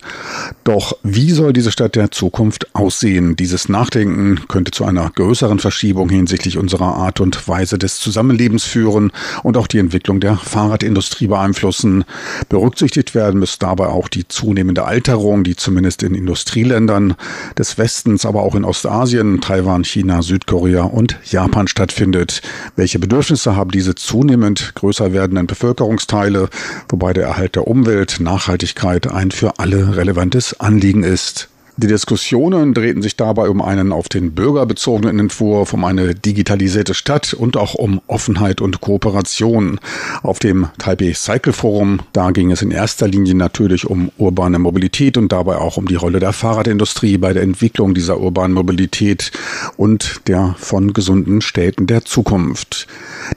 Doch 0.65 0.97
wie 1.03 1.31
soll 1.31 1.53
diese 1.53 1.73
Stadt 1.73 1.97
der 1.97 2.11
Zukunft 2.11 2.75
aussehen? 2.75 3.37
Dieses 3.37 3.69
Nachdenken 3.69 4.41
könnte 4.49 4.71
zu 4.71 4.85
einer 4.85 5.11
größeren 5.11 5.59
Verschiebung 5.59 6.09
hinsichtlich 6.09 6.59
unserer 6.59 6.95
Art 6.95 7.21
und 7.21 7.49
Weise 7.49 7.79
des 7.79 7.99
Zusammenlebens 7.99 8.65
führen 8.65 9.13
und 9.43 9.57
auch 9.57 9.67
die 9.67 9.79
Entwicklung 9.79 10.21
der 10.21 10.37
Fahrradindustrie 10.37 11.27
beeinflussen. 11.29 12.05
Berücksichtigt 12.49 13.15
werden 13.15 13.41
müsste 13.41 13.67
dabei 13.67 13.87
auch 13.87 14.09
die 14.09 14.27
zunehmende 14.27 14.85
Alterung, 14.85 15.45
die 15.45 15.57
zumindest 15.57 16.03
in 16.03 16.15
Industrieländern 16.15 17.15
des 17.59 17.79
Westens, 17.79 18.25
aber 18.27 18.43
auch 18.43 18.55
in 18.55 18.65
Ostasien, 18.65 19.41
Taiwan, 19.41 19.85
China, 19.85 20.23
Südkorea 20.23 20.83
und 20.83 21.19
Japan 21.25 21.69
stattfindet. 21.69 22.43
Welche 22.77 22.99
Bedürfnisse 22.99 23.57
haben 23.57 23.71
diese 23.81 23.95
zunehmend 23.95 24.75
größer 24.75 25.15
werdenden 25.15 25.47
Bevölkerungsteile, 25.47 26.51
wobei 26.91 27.15
der 27.15 27.25
Erhalt 27.25 27.57
der 27.57 27.67
Umwelt, 27.67 28.21
Nachhaltigkeit 28.21 29.11
ein 29.11 29.31
für 29.31 29.59
alle 29.59 29.97
relevantes 29.97 30.61
Anliegen 30.61 31.03
ist. 31.03 31.50
Die 31.83 31.87
Diskussionen 31.87 32.75
drehten 32.75 33.01
sich 33.01 33.17
dabei 33.17 33.49
um 33.49 33.63
einen 33.63 33.91
auf 33.91 34.11
den 34.11 34.35
Bürger 34.35 34.67
bezogenen 34.67 35.19
Entwurf, 35.19 35.73
um 35.73 35.87
eine 35.87 36.15
digitalisierte 36.15 36.93
Stadt 36.93 37.33
und 37.33 37.57
auch 37.57 37.73
um 37.73 38.03
Offenheit 38.07 38.61
und 38.61 38.83
Kooperation. 38.83 39.81
Auf 40.23 40.41
dem 40.41 40.69
Taipei 40.77 41.15
Cycle 41.15 41.55
Forum, 41.55 42.01
da 42.13 42.33
ging 42.33 42.51
es 42.51 42.61
in 42.61 42.71
erster 42.71 43.09
Linie 43.09 43.35
natürlich 43.35 43.87
um 43.87 44.13
urbane 44.19 44.59
Mobilität 44.59 45.17
und 45.17 45.33
dabei 45.33 45.57
auch 45.57 45.79
um 45.79 45.89
die 45.89 45.95
Rolle 45.95 46.21
der 46.21 46.35
Fahrradindustrie 46.35 47.17
bei 47.17 47.33
der 47.33 47.45
Entwicklung 47.45 47.95
dieser 47.95 48.21
urbanen 48.21 48.53
Mobilität 48.53 49.33
und 49.79 50.21
der 50.27 50.57
von 50.59 50.93
gesunden 50.93 51.41
Städten 51.41 51.87
der 51.87 52.05
Zukunft. 52.05 52.89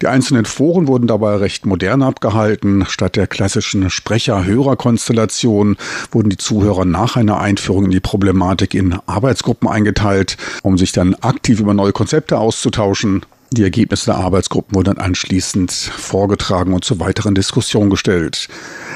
Die 0.01 0.07
einzelnen 0.07 0.43
Foren 0.43 0.89
wurden 0.89 1.07
dabei 1.07 1.37
recht 1.37 1.65
modern 1.65 2.03
abgehalten. 2.03 2.85
Statt 2.89 3.15
der 3.15 3.27
klassischen 3.27 3.89
Sprecher-Hörer-Konstellation 3.89 5.77
wurden 6.11 6.29
die 6.29 6.37
Zuhörer 6.37 6.83
nach 6.83 7.15
einer 7.15 7.39
Einführung 7.39 7.85
in 7.85 7.91
die 7.91 8.01
Problematik 8.01 8.32
in 8.73 8.97
Arbeitsgruppen 9.05 9.67
eingeteilt, 9.67 10.37
um 10.63 10.77
sich 10.77 10.91
dann 10.91 11.15
aktiv 11.15 11.59
über 11.59 11.73
neue 11.73 11.91
Konzepte 11.91 12.37
auszutauschen 12.37 13.23
die 13.53 13.63
Ergebnisse 13.63 14.05
der 14.05 14.15
Arbeitsgruppen 14.15 14.73
wurden 14.73 14.95
dann 14.95 15.05
anschließend 15.05 15.71
vorgetragen 15.71 16.73
und 16.73 16.83
zur 16.83 16.99
weiteren 16.99 17.35
Diskussion 17.35 17.91
gestellt. 17.91 18.47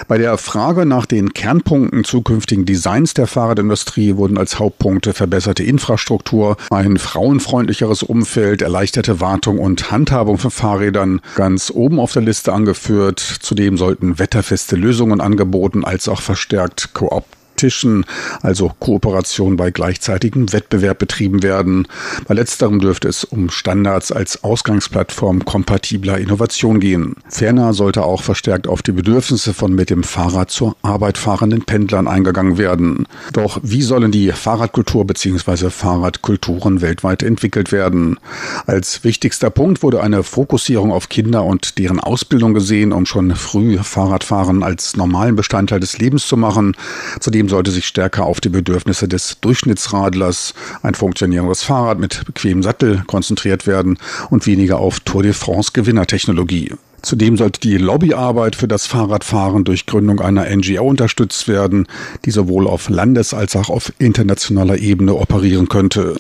Bei 0.08 0.17
der 0.17 0.36
Frage 0.39 0.88
nach 0.88 1.06
den 1.06 1.34
Kernpunkten 1.34 2.03
zukünftigen 2.03 2.65
Designs 2.65 3.13
der 3.13 3.27
Fahrradindustrie 3.27 4.15
wurden 4.15 4.39
als 4.39 4.58
Hauptpunkte 4.58 5.13
verbesserte 5.13 5.63
Infrastruktur, 5.63 6.58
ein 6.72 6.98
frauenfreundlicheres 6.98 8.01
Umfeld, 8.01 8.63
erleichterte 8.63 9.20
Wartung 9.20 9.60
und 9.60 9.91
Handhabung 9.91 10.39
von 10.39 10.50
Fahrrädern 10.50 11.22
ganz 11.36 11.72
oben 11.72 12.00
auf 12.00 12.13
der 12.13 12.24
Liste 12.24 12.51
angeführt. 12.51 13.20
Zudem 13.20 13.77
sollten 13.77 14.17
wetterfeste 14.17 14.75
Lösungen 14.75 15.22
angeboten 15.22 15.86
als 15.86 16.08
auch 16.08 16.22
verstärkt 16.22 16.96
Koop 16.96 17.37
Tischen, 17.58 18.06
also 18.42 18.72
Kooperation 18.80 19.58
bei 19.58 19.72
gleichzeitigem 19.72 20.54
Wettbewerb 20.54 21.00
betrieben 21.00 21.44
werden. 21.44 21.88
Bei 22.28 22.34
letzterem 22.34 22.80
dürfte 22.80 23.10
es 23.10 23.26
um 23.26 23.50
Standards 23.50 24.12
als 24.14 24.44
Ausgangsplattform 24.44 25.44
kompatibler 25.44 26.18
Innovation 26.18 26.80
gehen. 26.80 27.16
Ferner 27.28 27.74
sollte 27.74 28.04
auch 28.04 28.22
verstärkt 28.22 28.68
auf 28.68 28.82
die 28.82 28.94
Bedürfnisse 28.94 29.54
von 29.54 29.74
mit 29.74 29.90
dem 29.90 30.04
Fahrrad 30.04 30.52
zur 30.52 30.78
Arbeit 30.82 31.18
fahrenden 31.18 31.64
Pendlern 31.64 32.08
eingegangen 32.08 32.58
werden. 32.58 33.08
Doch 33.34 33.60
wie 33.64 33.82
sollen 33.82 34.12
die 34.12 34.32
Fahrradkultur 34.32 35.06
bzw. 35.06 35.70
Fahrradkulturen 35.70 36.82
weltweit 36.82 37.24
entwickelt 37.24 37.72
werden? 37.72 38.20
Als 38.66 39.04
wichtigster 39.04 39.50
Punkt 39.50 39.84
wurde 39.84 40.02
eine 40.02 40.24
Fokussierung 40.24 40.92
auf 40.92 41.10
Kinder 41.10 41.44
und 41.44 41.78
deren 41.78 42.00
Ausbildung 42.00 42.54
gesehen, 42.54 42.94
um 42.94 43.06
schon 43.06 43.36
früh 43.36 43.78
Fahrradfahren 43.78 44.64
als 44.64 44.96
normalen 44.96 45.36
Bestandteil 45.36 45.80
des 45.80 45.98
Lebens 45.98 46.28
zu 46.28 46.38
machen. 46.38 46.76
Zudem 47.20 47.47
System 47.48 47.50
sollte 47.50 47.72
sich 47.72 47.88
stärker 47.88 48.25
auf 48.25 48.42
die 48.42 48.50
Bedürfnisse 48.50 49.08
des 49.08 49.39
Durchschnittsradlers, 49.39 50.54
ein 50.82 50.96
funktionierendes 50.96 51.63
Fahrrad 51.63 52.00
mit 52.00 52.25
bequemem 52.25 52.62
Sattel 52.62 53.04
konzentriert 53.08 53.66
werden 53.68 53.98
und 54.30 54.46
weniger 54.46 54.80
auf 54.80 55.00
Tour 55.00 55.24
de 55.24 55.34
France 55.34 55.72
Gewinnertechnologie. 55.74 56.74
Zudem 57.08 57.38
sollte 57.38 57.62
die 57.62 57.78
Lobbyarbeit 57.78 58.58
für 58.58 58.68
das 58.68 58.86
Fahrradfahren 58.86 59.64
durch 59.64 59.86
Gründung 59.86 60.20
einer 60.20 60.54
NGO 60.54 60.84
unterstützt 60.84 61.48
werden, 61.48 61.88
die 62.26 62.32
sowohl 62.32 62.68
auf 62.68 62.90
Landes- 62.90 63.34
als 63.34 63.56
auch 63.56 63.70
auf 63.70 63.94
internationaler 63.98 64.78
Ebene 64.80 65.16
operieren 65.16 65.70
könnte. 65.70 66.18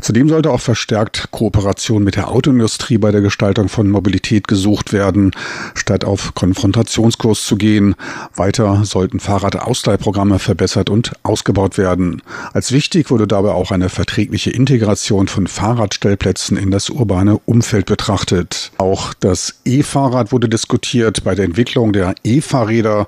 Zudem 0.00 0.28
sollte 0.28 0.52
auch 0.52 0.60
verstärkt 0.60 1.32
Kooperation 1.32 2.04
mit 2.04 2.14
der 2.14 2.28
Autoindustrie 2.28 2.98
bei 2.98 3.10
der 3.10 3.22
Gestaltung 3.22 3.68
von 3.68 3.90
Mobilität 3.90 4.46
gesucht 4.46 4.92
werden, 4.92 5.32
statt 5.74 6.04
auf 6.04 6.32
Konfrontationskurs 6.36 7.44
zu 7.44 7.56
gehen. 7.56 7.96
Weiter 8.36 8.84
sollten 8.84 9.18
Fahrradausleihprogramme 9.18 10.38
verbessert 10.38 10.90
und 10.90 11.10
ausgebaut 11.24 11.76
werden. 11.76 12.22
Als 12.52 12.70
wichtig 12.70 13.10
wurde 13.10 13.26
dabei 13.26 13.50
auch 13.50 13.72
eine 13.72 13.88
verträgliche 13.88 14.50
Integration 14.50 15.26
von 15.26 15.48
Fahrradstellplätzen 15.48 16.56
in 16.56 16.70
das 16.70 16.88
urbane 16.88 17.40
Umfeld 17.46 17.86
betrachtet. 17.86 18.70
Auch 18.78 19.12
das 19.14 19.56
E-Fahrrad 19.64 20.19
Fahrrad 20.20 20.32
wurde 20.32 20.48
diskutiert. 20.50 21.24
Bei 21.24 21.34
der 21.34 21.46
Entwicklung 21.46 21.94
der 21.94 22.14
E-Fahrräder 22.24 23.06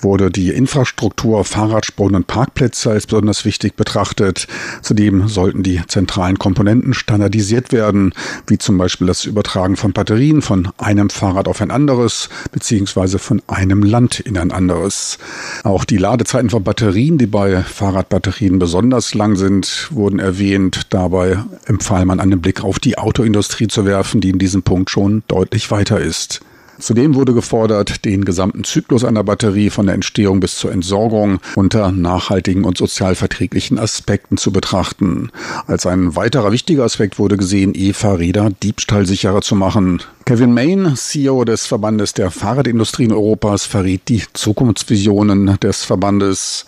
wurde 0.00 0.30
die 0.30 0.48
Infrastruktur, 0.48 1.44
Fahrradspuren 1.44 2.14
und 2.14 2.26
Parkplätze 2.26 2.90
als 2.90 3.06
besonders 3.06 3.44
wichtig 3.44 3.76
betrachtet. 3.76 4.46
Zudem 4.80 5.28
sollten 5.28 5.62
die 5.62 5.82
zentralen 5.86 6.38
Komponenten 6.38 6.94
standardisiert 6.94 7.70
werden, 7.70 8.14
wie 8.46 8.56
zum 8.56 8.78
Beispiel 8.78 9.06
das 9.06 9.26
Übertragen 9.26 9.76
von 9.76 9.92
Batterien 9.92 10.40
von 10.40 10.70
einem 10.78 11.10
Fahrrad 11.10 11.48
auf 11.48 11.60
ein 11.60 11.70
anderes, 11.70 12.30
beziehungsweise 12.50 13.18
von 13.18 13.42
einem 13.46 13.82
Land 13.82 14.20
in 14.20 14.38
ein 14.38 14.50
anderes. 14.50 15.18
Auch 15.64 15.84
die 15.84 15.98
Ladezeiten 15.98 16.48
von 16.48 16.64
Batterien, 16.64 17.18
die 17.18 17.26
bei 17.26 17.62
Fahrradbatterien 17.62 18.58
besonders 18.58 19.12
lang 19.12 19.36
sind, 19.36 19.88
wurden 19.90 20.18
erwähnt. 20.18 20.86
Dabei 20.88 21.44
empfahl 21.66 22.06
man 22.06 22.20
einen 22.20 22.40
Blick 22.40 22.64
auf 22.64 22.78
die 22.78 22.96
Autoindustrie 22.96 23.68
zu 23.68 23.84
werfen, 23.84 24.22
die 24.22 24.30
in 24.30 24.38
diesem 24.38 24.62
Punkt 24.62 24.88
schon 24.88 25.22
deutlich 25.28 25.70
weiter 25.70 26.00
ist. 26.00 26.40
Zudem 26.78 27.14
wurde 27.14 27.34
gefordert, 27.34 28.04
den 28.04 28.24
gesamten 28.24 28.64
Zyklus 28.64 29.04
einer 29.04 29.24
Batterie 29.24 29.70
von 29.70 29.86
der 29.86 29.94
Entstehung 29.94 30.40
bis 30.40 30.56
zur 30.56 30.72
Entsorgung 30.72 31.38
unter 31.56 31.92
nachhaltigen 31.92 32.64
und 32.64 32.78
sozialverträglichen 32.78 33.78
Aspekten 33.78 34.36
zu 34.36 34.52
betrachten. 34.52 35.30
Als 35.66 35.86
ein 35.86 36.16
weiterer 36.16 36.52
wichtiger 36.52 36.84
Aspekt 36.84 37.18
wurde 37.18 37.36
gesehen, 37.36 37.72
E-Fahrräder 37.74 38.50
diebstahlsicherer 38.62 39.42
zu 39.42 39.54
machen. 39.54 40.02
Kevin 40.24 40.52
Main, 40.52 40.94
CEO 40.96 41.44
des 41.44 41.66
Verbandes 41.66 42.14
der 42.14 42.30
Fahrradindustrie 42.30 43.04
in 43.04 43.12
Europas, 43.12 43.66
verriet 43.66 44.08
die 44.08 44.22
Zukunftsvisionen 44.32 45.58
des 45.60 45.84
Verbandes. 45.84 46.66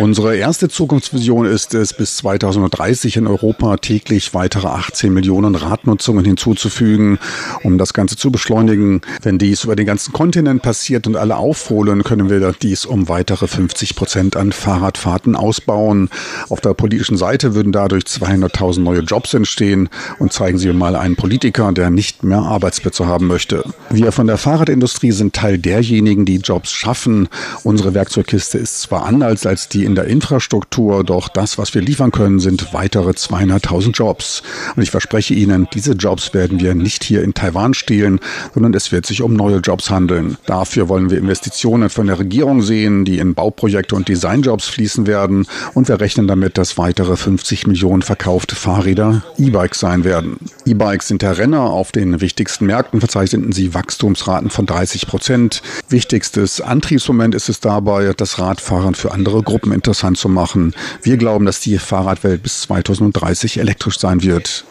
Unsere 0.00 0.36
erste 0.36 0.68
Zukunftsvision 0.68 1.46
ist 1.46 1.74
es, 1.74 1.94
bis 1.94 2.16
2030 2.16 3.16
in 3.16 3.28
Europa 3.28 3.76
täglich 3.76 4.34
weitere 4.34 4.66
18 4.66 5.14
Millionen 5.14 5.54
Radnutzungen 5.54 6.24
hinzuzufügen, 6.24 7.20
um 7.62 7.78
das 7.78 7.94
Ganze 7.94 8.16
zu 8.16 8.32
beschleunigen. 8.32 9.02
Wenn 9.22 9.38
dies 9.38 9.62
über 9.62 9.76
den 9.76 9.86
ganzen 9.86 10.12
Kontinent 10.12 10.62
passiert 10.62 11.06
und 11.06 11.16
alle 11.16 11.36
aufholen, 11.36 12.02
können 12.02 12.28
wir 12.28 12.52
dies 12.52 12.84
um 12.84 13.08
weitere 13.08 13.46
50 13.46 13.94
Prozent 13.94 14.34
an 14.34 14.50
Fahrradfahrten 14.50 15.36
ausbauen. 15.36 16.10
Auf 16.48 16.60
der 16.60 16.74
politischen 16.74 17.16
Seite 17.16 17.54
würden 17.54 17.70
dadurch 17.70 18.04
200.000 18.04 18.80
neue 18.80 19.00
Jobs 19.00 19.34
entstehen 19.34 19.88
und 20.18 20.32
zeigen 20.32 20.58
Sie 20.58 20.72
mal 20.72 20.96
einen 20.96 21.14
Politiker, 21.14 21.70
der 21.72 21.90
nicht 21.90 22.24
mehr 22.24 22.40
Arbeitsplätze 22.40 23.06
haben 23.06 23.28
möchte. 23.28 23.62
Wir 23.88 24.10
von 24.10 24.26
der 24.26 24.36
Fahrradindustrie 24.36 25.12
sind 25.12 25.32
Teil 25.32 25.58
derjenigen, 25.58 26.24
die 26.24 26.38
Jobs 26.38 26.72
schaffen 26.72 27.28
Unsere 27.68 27.92
Werkzeugkiste 27.92 28.56
ist 28.56 28.80
zwar 28.80 29.04
anders 29.04 29.44
als 29.44 29.68
die 29.68 29.84
in 29.84 29.94
der 29.94 30.06
Infrastruktur, 30.06 31.04
doch 31.04 31.28
das, 31.28 31.58
was 31.58 31.74
wir 31.74 31.82
liefern 31.82 32.12
können, 32.12 32.40
sind 32.40 32.72
weitere 32.72 33.10
200.000 33.10 33.92
Jobs. 33.92 34.42
Und 34.74 34.82
ich 34.82 34.90
verspreche 34.90 35.34
Ihnen, 35.34 35.68
diese 35.74 35.92
Jobs 35.92 36.32
werden 36.32 36.60
wir 36.60 36.74
nicht 36.74 37.04
hier 37.04 37.22
in 37.22 37.34
Taiwan 37.34 37.74
stehlen, 37.74 38.20
sondern 38.54 38.72
es 38.72 38.90
wird 38.90 39.04
sich 39.04 39.20
um 39.20 39.34
neue 39.34 39.58
Jobs 39.58 39.90
handeln. 39.90 40.38
Dafür 40.46 40.88
wollen 40.88 41.10
wir 41.10 41.18
Investitionen 41.18 41.90
von 41.90 42.06
der 42.06 42.18
Regierung 42.18 42.62
sehen, 42.62 43.04
die 43.04 43.18
in 43.18 43.34
Bauprojekte 43.34 43.94
und 43.94 44.08
Designjobs 44.08 44.66
fließen 44.66 45.06
werden. 45.06 45.46
Und 45.74 45.88
wir 45.88 46.00
rechnen 46.00 46.26
damit, 46.26 46.56
dass 46.56 46.78
weitere 46.78 47.18
50 47.18 47.66
Millionen 47.66 48.00
verkaufte 48.00 48.56
Fahrräder 48.56 49.22
E-Bikes 49.36 49.80
sein 49.80 50.04
werden. 50.04 50.38
E-Bikes 50.64 51.08
sind 51.08 51.20
der 51.20 51.36
Renner. 51.36 51.64
Auf 51.64 51.92
den 51.92 52.22
wichtigsten 52.22 52.64
Märkten 52.64 53.00
verzeichneten 53.00 53.52
sie 53.52 53.74
Wachstumsraten 53.74 54.48
von 54.48 54.64
30 54.64 55.06
Prozent. 55.06 55.60
Wichtigstes 55.90 56.62
Antriebsmoment 56.62 57.34
ist 57.34 57.47
es 57.48 57.58
es 57.58 57.60
dabei, 57.60 58.12
das 58.16 58.38
Radfahren 58.38 58.94
für 58.94 59.12
andere 59.12 59.42
Gruppen 59.42 59.72
interessant 59.72 60.18
zu 60.18 60.28
machen. 60.28 60.74
Wir 61.02 61.16
glauben, 61.16 61.46
dass 61.46 61.60
die 61.60 61.78
Fahrradwelt 61.78 62.42
bis 62.42 62.62
2030 62.62 63.58
elektrisch 63.58 63.98
sein 63.98 64.22
wird. 64.22 64.64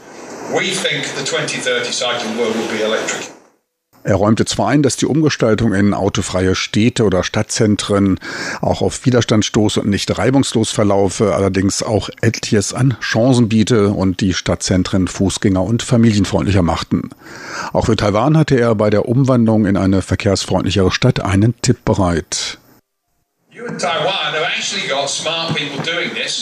Er 4.08 4.16
räumte 4.16 4.46
zwar 4.46 4.70
ein, 4.70 4.84
dass 4.84 4.96
die 4.96 5.06
Umgestaltung 5.06 5.74
in 5.74 5.94
autofreie 5.94 6.56
Städte 6.56 7.04
oder 7.04 7.26
Stadtzentren 7.26 8.22
auch 8.62 8.82
auf 8.82 9.06
Widerstand 9.06 9.44
stoße 9.44 9.82
und 9.82 9.90
nicht 9.90 10.18
reibungslos 10.18 10.72
verlaufe, 10.72 11.36
allerdings 11.36 11.84
auch 11.84 12.10
etliches 12.22 12.74
an 12.74 12.96
Chancen 13.02 13.50
biete 13.50 13.90
und 13.90 14.22
die 14.22 14.34
Stadtzentren 14.34 15.10
fußgänger- 15.10 15.60
und 15.60 15.84
familienfreundlicher 15.84 16.62
machten. 16.62 17.10
Auch 17.74 17.88
für 17.88 17.98
Taiwan 17.98 18.38
hatte 18.38 18.58
er 18.58 18.76
bei 18.76 18.90
der 18.90 19.10
Umwandlung 19.10 19.66
in 19.66 19.76
eine 19.76 20.02
verkehrsfreundlichere 20.02 20.92
Stadt 20.92 21.20
einen 21.20 21.54
Tipp 21.62 21.84
bereit. 21.84 22.60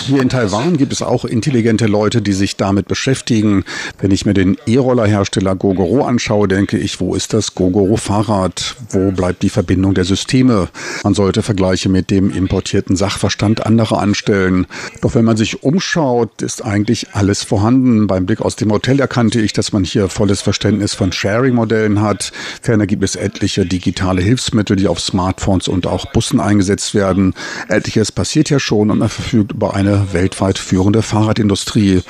Hier 0.06 0.22
in 0.22 0.28
Taiwan 0.28 0.76
gibt 0.76 0.92
es 0.92 1.02
auch 1.02 1.24
intelligente 1.24 1.86
Leute, 1.86 2.22
die 2.22 2.34
sich 2.34 2.58
damit 2.58 2.90
beschäftigen. 2.90 3.64
Wenn 4.00 4.12
ich 4.12 4.26
mir 4.26 4.34
den 4.34 4.58
E-Roller-Hersteller 4.66 5.56
Gogoro 5.56 6.04
anschaue, 6.04 6.50
denke 6.50 6.78
ich, 6.78 7.00
wo 7.00 7.16
ist 7.16 7.34
das 7.34 7.56
Gogoro-Fahrrad? 7.56 8.76
Wo 8.90 9.12
bleibt 9.12 9.44
die 9.44 9.50
Verbindung 9.50 9.94
der 9.94 10.04
Systeme? 10.04 10.68
Man 11.04 11.14
sollte 11.14 11.42
Vergleiche 11.42 11.88
mit 11.88 12.12
dem 12.12 12.32
importierten 12.32 12.98
Sachverstand 12.98 13.66
anderer 13.66 14.00
anstellen. 14.00 14.68
Doch 15.02 15.16
wenn 15.16 15.24
man 15.24 15.38
sich 15.38 15.64
umschaut, 15.64 16.42
ist 16.42 16.66
eigentlich 16.66 17.14
alles 17.14 17.44
vorhanden. 17.44 18.08
Beim 18.08 18.26
Blick 18.26 18.42
aus 18.42 18.58
dem 18.58 18.74
Hotel 18.74 19.00
erkannte 19.00 19.40
ich, 19.40 19.54
dass 19.54 19.72
man 19.72 19.86
hier 19.86 20.10
volles 20.10 20.42
Verständnis 20.42 20.94
von 20.94 21.14
Sharing-Modellen 21.14 22.02
hat. 22.02 22.34
Ferner 22.62 22.88
gibt 22.88 23.06
es 23.06 23.16
etliche 23.16 23.66
digitale 23.66 24.22
Hilfsmittel, 24.22 24.76
die 24.76 24.90
auf 24.90 25.00
Smartphones 25.00 25.70
und 25.70 25.88
auch 25.88 26.08
Bussen 26.08 26.42
eingesetzt 26.42 26.94
werden 26.94 27.05
werden. 27.06 27.34
Etliches 27.68 28.12
passiert 28.12 28.50
ja 28.50 28.60
schon 28.60 28.90
und 28.90 29.00
man 29.00 29.10
verfügt 29.10 29.52
über 29.52 29.76
eine 29.76 30.14
weltweit 30.14 30.58
führende 30.58 31.02
Fahrradindustrie. 31.02 32.02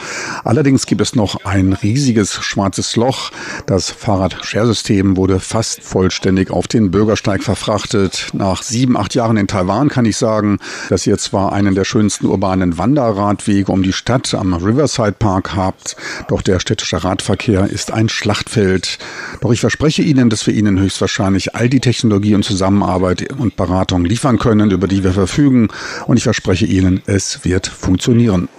Allerdings 0.43 0.86
gibt 0.86 1.01
es 1.01 1.15
noch 1.15 1.43
ein 1.43 1.73
riesiges 1.73 2.34
schwarzes 2.34 2.95
Loch. 2.95 3.31
Das 3.65 3.91
Fahrrad-Share-System 3.91 5.17
wurde 5.17 5.39
fast 5.39 5.84
vollständig 5.84 6.49
auf 6.49 6.67
den 6.67 6.91
Bürgersteig 6.91 7.43
verfrachtet. 7.43 8.27
Nach 8.34 8.63
sieben, 8.63 8.95
acht 8.97 9.15
Jahren 9.15 9.38
in 9.38 9.47
Taiwan 9.47 9.89
kann 9.89 10.05
ich 10.05 10.17
sagen, 10.17 10.60
dass 10.89 11.05
ihr 11.05 11.17
zwar 11.17 11.51
einen 11.51 11.75
der 11.75 11.84
schönsten 11.84 12.27
urbanen 12.27 12.77
Wanderradwege 12.77 13.71
um 13.71 13.84
die 13.84 13.93
Stadt 13.93 14.34
am 14.34 14.53
Riverside 14.53 15.13
Park 15.13 15.55
habt, 15.55 15.97
doch 16.29 16.41
der 16.41 16.60
städtische 16.60 17.03
Radverkehr 17.03 17.65
ist 17.69 17.91
ein 17.91 18.08
Schlachtfeld. 18.08 18.97
Doch 19.41 19.51
ich 19.51 19.60
verspreche 19.60 20.01
Ihnen, 20.01 20.29
dass 20.29 20.47
wir 20.47 20.53
Ihnen 20.53 20.79
höchstwahrscheinlich 20.79 21.55
all 21.55 21.67
die 21.67 21.79
Technologie 21.79 22.36
und 22.36 22.43
Zusammenarbeit 22.43 23.34
und 23.34 23.55
Beratung 23.55 24.05
liefern 24.05 24.39
können, 24.39 24.71
über 24.71 24.85
die 24.88 25.04
wir 25.04 25.13
verfügen. 25.13 25.69
Und 26.08 26.17
ich 26.17 26.24
verspreche 26.24 26.65
Ihnen, 26.65 27.02
es 27.06 27.43
wird 27.43 27.67
funktionieren. 27.67 28.50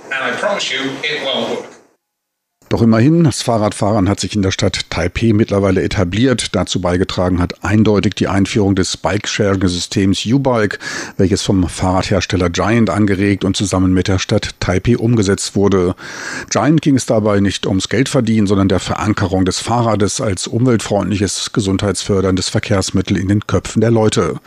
Doch 2.69 2.83
immerhin, 2.83 3.23
das 3.23 3.43
Fahrradfahren 3.43 4.09
hat 4.09 4.19
sich 4.19 4.35
in 4.35 4.43
der 4.43 4.51
Stadt 4.51 4.91
Taipei 4.91 5.33
mittlerweile 5.33 5.85
etabliert. 5.85 6.49
Dazu 6.57 6.81
beigetragen 6.81 7.39
hat 7.39 7.63
eindeutig 7.63 8.15
die 8.15 8.27
Einführung 8.27 8.75
des 8.75 8.97
Bike-Sharing-Systems 8.97 10.27
U-Bike, 10.27 10.81
welches 11.17 11.43
vom 11.43 11.69
Fahrradhersteller 11.69 12.51
Giant 12.51 12.91
angeregt 12.91 13.45
und 13.45 13.57
zusammen 13.57 13.93
mit 13.93 14.09
der 14.09 14.19
Stadt 14.19 14.57
Taipei 14.59 14.97
umgesetzt 14.97 15.55
wurde. 15.55 15.95
Giant 16.51 16.83
ging 16.83 16.97
es 16.97 17.07
dabei 17.07 17.39
nicht 17.39 17.67
ums 17.69 17.89
Geldverdienen, 17.89 18.49
sondern 18.49 18.69
der 18.69 18.81
Verankerung 18.81 19.45
des 19.45 19.61
Fahrrades 19.61 20.21
als 20.21 20.49
umweltfreundliches, 20.49 21.53
gesundheitsförderndes 21.53 22.49
Verkehrsmittel 22.49 23.17
in 23.17 23.29
den 23.29 23.47
Köpfen 23.47 23.81
der 23.81 23.93
Leute. 23.93 24.41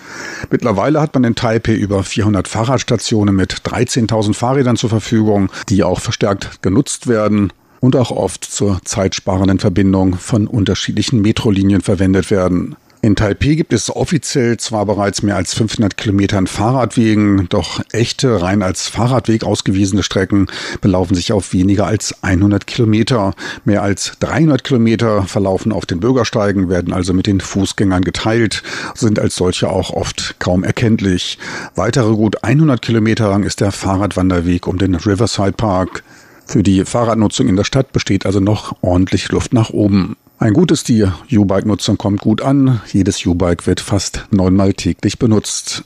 Mittlerweile 0.52 1.00
hat 1.00 1.14
man 1.14 1.24
in 1.24 1.36
Taipei 1.36 1.74
über 1.74 2.04
400 2.04 2.50
Fahrradstationen 2.50 3.34
mit 3.34 3.54
13.000 3.54 4.34
Fahrrädern 4.34 4.76
zur 4.76 4.90
Verfügung, 4.90 5.50
die 5.70 5.84
auch 5.84 6.02
verstärkt 6.02 6.62
genutzt 6.62 7.08
werden 7.08 7.54
und 7.80 7.96
auch 7.96 8.12
oft 8.12 8.44
zur 8.44 8.82
zeitsparenden 8.84 9.60
Verbindung 9.60 10.16
von 10.16 10.48
unterschiedlichen 10.48 11.22
Metrolinien 11.22 11.82
verwendet 11.82 12.32
werden. 12.32 12.76
In 13.02 13.16
Taipei 13.16 13.56
gibt 13.56 13.72
es 13.72 13.96
offiziell 13.96 14.58
zwar 14.58 14.86
bereits 14.86 15.24
mehr 15.24 15.38
als 15.38 15.54
500 15.54 15.96
Kilometer 15.96 16.38
an 16.38 16.48
Fahrradwegen, 16.48 17.48
doch 17.48 17.80
echte, 17.94 18.42
rein 18.42 18.62
als 18.62 18.90
Fahrradweg 18.90 19.46
ausgewiesene 19.46 20.04
Strecken 20.04 20.48
belaufen 20.82 21.16
sich 21.16 21.32
auf 21.32 21.54
weniger 21.54 21.88
als 21.88 22.22
100 22.24 22.68
Kilometer. 22.68 23.36
Mehr 23.64 23.84
als 23.84 24.18
300 24.20 24.66
Kilometer 24.66 25.24
verlaufen 25.24 25.72
auf 25.72 25.86
den 25.86 26.02
Bürgersteigen, 26.02 26.68
werden 26.68 26.92
also 26.94 27.14
mit 27.14 27.26
den 27.26 27.40
Fußgängern 27.40 28.04
geteilt, 28.04 28.64
sind 28.96 29.18
als 29.18 29.38
solche 29.38 29.70
auch 29.70 29.92
oft 29.92 30.36
kaum 30.40 30.66
erkenntlich. 30.66 31.40
Weitere 31.76 32.14
gut 32.14 32.44
100 32.44 32.82
Kilometer 32.82 33.30
lang 33.30 33.44
ist 33.44 33.62
der 33.62 33.72
Fahrradwanderweg 33.72 34.68
um 34.68 34.78
den 34.78 34.96
Riverside 34.96 35.54
Park. 35.54 36.04
Für 36.50 36.64
die 36.64 36.84
Fahrradnutzung 36.84 37.48
in 37.48 37.58
der 37.58 37.64
Stadt 37.64 37.92
besteht 37.92 38.26
also 38.26 38.40
noch 38.40 38.76
ordentlich 38.82 39.30
Luft 39.30 39.54
nach 39.54 39.70
oben. 39.70 40.18
Ein 40.40 40.54
gutes, 40.54 40.84
die 40.84 41.06
U-Bike-Nutzung 41.32 42.00
kommt 42.00 42.22
gut 42.22 42.42
an. 42.42 42.82
Jedes 42.92 43.24
U-Bike 43.24 43.68
wird 43.68 43.80
fast 43.80 44.26
neunmal 44.32 44.74
täglich 44.74 45.20
benutzt. 45.20 45.84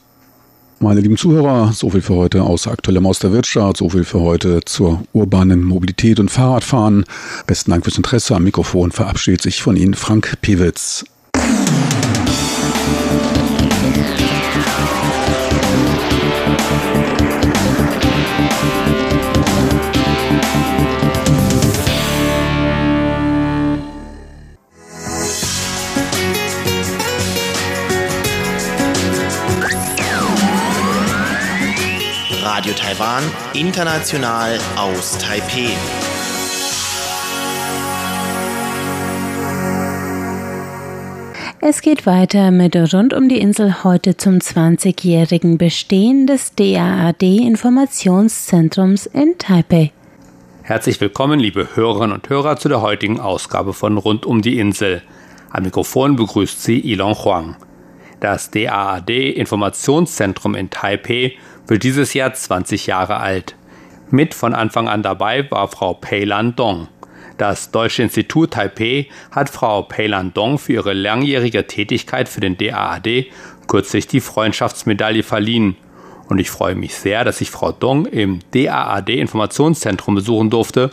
Meine 0.80 1.02
lieben 1.02 1.18
Zuhörer, 1.18 1.74
so 1.74 1.90
viel 1.90 2.00
für 2.00 2.16
heute 2.16 2.44
aus 2.44 2.70
aktuellem 2.70 3.06
aus 3.06 3.20
der 3.20 3.34
Wirtschaft, 3.34 3.76
so 3.76 3.90
viel 3.90 4.06
für 4.06 4.22
heute 4.22 4.62
zur 4.64 5.04
urbanen 5.12 5.66
Mobilität 5.66 6.22
und 6.22 6.32
Fahrradfahren. 6.32 7.04
Besten 7.46 7.72
Dank 7.72 7.84
fürs 7.84 7.98
Interesse. 7.98 8.34
Am 8.34 8.46
Mikrofon 8.46 8.94
verabschiedet 8.94 9.42
sich 9.42 9.62
von 9.62 9.76
Ihnen 9.76 9.96
Frank 9.96 10.38
Pewitz. 10.42 11.04
Taiwan, 33.14 33.24
international 33.54 34.58
aus 34.76 35.16
Taipeh. 35.20 35.70
Es 41.62 41.82
geht 41.82 42.08
weiter 42.08 42.50
mit 42.50 42.76
Rund 42.76 43.14
um 43.14 43.30
die 43.30 43.40
Insel 43.40 43.84
heute 43.84 44.18
zum 44.18 44.40
20-jährigen 44.40 45.60
Bestehen 45.60 46.26
des 46.26 46.56
DAAD-Informationszentrums 46.56 49.06
in 49.06 49.38
Taipei. 49.38 49.92
Herzlich 50.64 51.00
willkommen, 51.00 51.40
liebe 51.40 51.76
Hörerinnen 51.76 52.14
und 52.14 52.28
Hörer, 52.30 52.58
zu 52.58 52.68
der 52.68 52.82
heutigen 52.82 53.20
Ausgabe 53.20 53.74
von 53.74 54.00
Rund 54.00 54.26
um 54.26 54.42
die 54.42 54.58
Insel. 54.58 55.04
Am 55.52 55.62
Mikrofon 55.64 56.16
begrüßt 56.16 56.64
Sie 56.64 56.80
Ilon 56.80 57.14
Huang. 57.14 57.58
Das 58.20 58.50
DAAD-Informationszentrum 58.50 60.56
in 60.56 60.72
Taipei 60.72 61.34
wird 61.68 61.84
dieses 61.84 62.14
Jahr 62.14 62.34
20 62.34 62.88
Jahre 62.88 63.18
alt. 63.18 63.56
Mit 64.10 64.34
von 64.34 64.54
Anfang 64.54 64.88
an 64.88 65.04
dabei 65.04 65.50
war 65.50 65.68
Frau 65.68 65.94
Pei 65.94 66.24
Lan 66.24 66.56
Dong. 66.56 66.88
Das 67.38 67.72
Deutsche 67.72 68.04
Institut 68.04 68.52
Taipei 68.52 69.08
hat 69.32 69.50
Frau 69.50 69.82
Peilan 69.82 70.34
Dong 70.34 70.60
für 70.60 70.74
ihre 70.74 70.94
langjährige 70.94 71.66
Tätigkeit 71.66 72.30
für 72.30 72.42
den 72.42 72.58
DAAD 72.58 73.26
kürzlich 73.68 74.08
die 74.08 74.20
Freundschaftsmedaille 74.20 75.24
verliehen. 75.24 75.76
Und 76.30 76.40
ich 76.40 76.52
freue 76.52 76.76
mich 76.76 76.96
sehr, 76.96 77.24
dass 77.24 77.42
ich 77.42 77.50
Frau 77.50 77.72
Dong 77.72 78.06
im 78.06 78.40
DAAD 78.52 79.10
Informationszentrum 79.10 80.16
besuchen 80.16 80.50
durfte, 80.50 80.92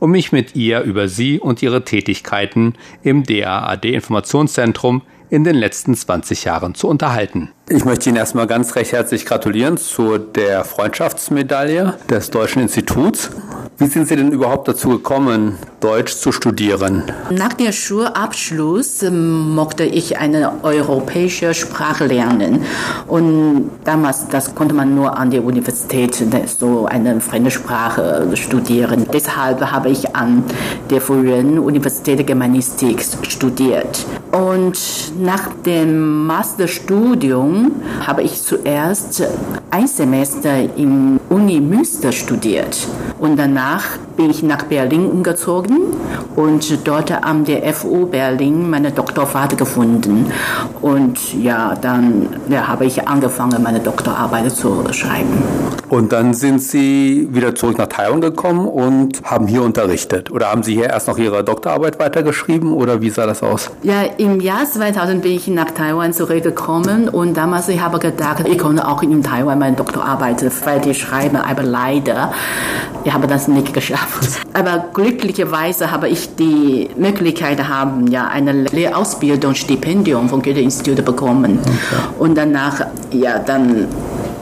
um 0.00 0.10
mich 0.10 0.32
mit 0.32 0.56
ihr 0.56 0.80
über 0.80 1.08
sie 1.08 1.38
und 1.38 1.62
ihre 1.62 1.84
Tätigkeiten 1.84 2.74
im 3.02 3.24
DAAD 3.24 3.84
Informationszentrum 3.84 5.02
in 5.30 5.44
den 5.44 5.56
letzten 5.56 5.94
20 5.94 6.44
Jahren 6.44 6.74
zu 6.74 6.88
unterhalten. 6.88 7.50
Ich 7.74 7.86
möchte 7.86 8.10
Ihnen 8.10 8.18
erstmal 8.18 8.46
ganz 8.46 8.76
recht 8.76 8.92
herzlich 8.92 9.24
gratulieren 9.24 9.78
zu 9.78 10.18
der 10.18 10.62
Freundschaftsmedaille 10.62 11.94
des 12.10 12.30
Deutschen 12.30 12.60
Instituts. 12.60 13.30
Wie 13.78 13.86
sind 13.86 14.06
Sie 14.06 14.14
denn 14.14 14.30
überhaupt 14.30 14.68
dazu 14.68 14.90
gekommen, 14.90 15.56
Deutsch 15.80 16.14
zu 16.14 16.32
studieren? 16.32 17.04
Nach 17.30 17.54
der 17.54 17.72
Schulabschluss 17.72 19.02
ähm, 19.02 19.54
mochte 19.54 19.84
ich 19.84 20.18
eine 20.18 20.62
europäische 20.62 21.54
Sprache 21.54 22.06
lernen. 22.06 22.62
Und 23.08 23.70
damals, 23.84 24.28
das 24.28 24.54
konnte 24.54 24.74
man 24.74 24.94
nur 24.94 25.16
an 25.16 25.30
der 25.30 25.42
Universität 25.42 26.20
ne, 26.30 26.42
so 26.46 26.84
eine 26.84 27.20
fremde 27.22 27.50
Sprache 27.50 28.28
studieren. 28.34 29.06
Deshalb 29.10 29.62
habe 29.62 29.88
ich 29.88 30.14
an 30.14 30.44
der 30.90 31.00
frühen 31.00 31.58
Universität 31.58 32.26
Germanistik 32.26 33.02
studiert. 33.22 34.04
Und 34.30 34.78
nach 35.20 35.48
dem 35.64 36.26
Masterstudium 36.26 37.61
habe 38.06 38.22
ich 38.22 38.42
zuerst 38.42 39.22
ein 39.70 39.86
Semester 39.86 40.54
in 40.76 41.20
Uni 41.32 41.60
Münster 41.60 42.12
studiert. 42.12 42.86
Und 43.18 43.38
danach 43.38 43.96
bin 44.16 44.28
ich 44.28 44.42
nach 44.42 44.64
Berlin 44.64 45.06
umgezogen 45.06 45.78
und 46.36 46.86
dort 46.86 47.10
am 47.24 47.44
der 47.44 47.72
FU 47.72 48.04
Berlin 48.04 48.68
meine 48.68 48.90
Doktorarbeit 48.90 49.56
gefunden. 49.56 50.30
Und 50.82 51.34
ja, 51.42 51.74
dann 51.80 52.28
ja, 52.50 52.68
habe 52.68 52.84
ich 52.84 53.08
angefangen, 53.08 53.62
meine 53.62 53.80
Doktorarbeit 53.80 54.52
zu 54.52 54.84
schreiben. 54.92 55.42
Und 55.88 56.12
dann 56.12 56.34
sind 56.34 56.62
Sie 56.62 57.28
wieder 57.32 57.54
zurück 57.54 57.78
nach 57.78 57.86
Taiwan 57.86 58.20
gekommen 58.20 58.66
und 58.66 59.22
haben 59.24 59.46
hier 59.46 59.62
unterrichtet. 59.62 60.30
Oder 60.30 60.50
haben 60.50 60.62
Sie 60.62 60.74
hier 60.74 60.90
erst 60.90 61.08
noch 61.08 61.18
Ihre 61.18 61.44
Doktorarbeit 61.44 61.98
weitergeschrieben 61.98 62.72
oder 62.72 63.00
wie 63.00 63.10
sah 63.10 63.26
das 63.26 63.42
aus? 63.42 63.70
Ja, 63.82 64.02
im 64.18 64.40
Jahr 64.40 64.64
2000 64.64 65.22
bin 65.22 65.32
ich 65.32 65.48
nach 65.48 65.70
Taiwan 65.70 66.12
zurückgekommen 66.12 67.08
und 67.08 67.36
damals 67.36 67.68
ich 67.68 67.80
habe 67.80 67.98
gedacht, 67.98 68.48
ich 68.48 68.58
konnte 68.58 68.86
auch 68.86 69.02
in 69.02 69.22
Taiwan 69.22 69.58
meine 69.58 69.76
Doktorarbeit 69.76 70.40
fertig 70.40 70.98
schreiben, 70.98 71.21
aber 71.30 71.62
leider, 71.62 72.32
ich 73.04 73.12
habe 73.12 73.26
das 73.26 73.48
nicht 73.48 73.72
geschafft. 73.72 74.28
Aber 74.54 74.84
glücklicherweise 74.92 75.90
habe 75.90 76.08
ich 76.08 76.36
die 76.36 76.90
Möglichkeit 76.96 77.66
haben, 77.68 78.06
ja, 78.08 78.28
eine 78.28 78.52
Lehrausbildungsstipendium 78.52 80.28
vom 80.28 80.42
Goethe-Institut 80.42 81.02
bekommen. 81.04 81.58
Okay. 81.60 81.72
Und 82.18 82.36
danach, 82.36 82.86
ja, 83.10 83.38
dann 83.38 83.88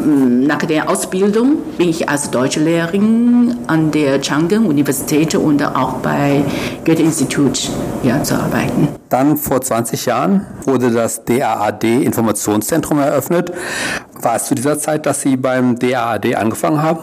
nach 0.04 0.58
der 0.58 0.88
Ausbildung 0.88 1.58
bin 1.76 1.88
ich 1.88 2.08
als 2.08 2.30
Deutschlehrerin 2.30 3.56
an 3.66 3.90
der 3.90 4.20
Chang'an 4.20 4.66
Universität 4.66 5.34
und 5.34 5.62
auch 5.62 5.94
bei 5.94 6.42
Goethe-Institut 6.84 7.70
ja, 8.02 8.22
zu 8.22 8.34
arbeiten. 8.34 8.88
Dann 9.08 9.36
vor 9.36 9.60
20 9.60 10.06
Jahren 10.06 10.46
wurde 10.64 10.90
das 10.90 11.24
DAAD 11.24 11.84
Informationszentrum 11.84 12.98
eröffnet. 12.98 13.52
War 14.22 14.37
es 14.37 14.46
zu 14.46 14.54
dieser 14.54 14.78
Zeit, 14.78 15.06
dass 15.06 15.22
Sie 15.22 15.37
beim 15.37 15.78
DAAD 15.78 16.35
angefangen 16.37 16.83
haben? 16.83 17.00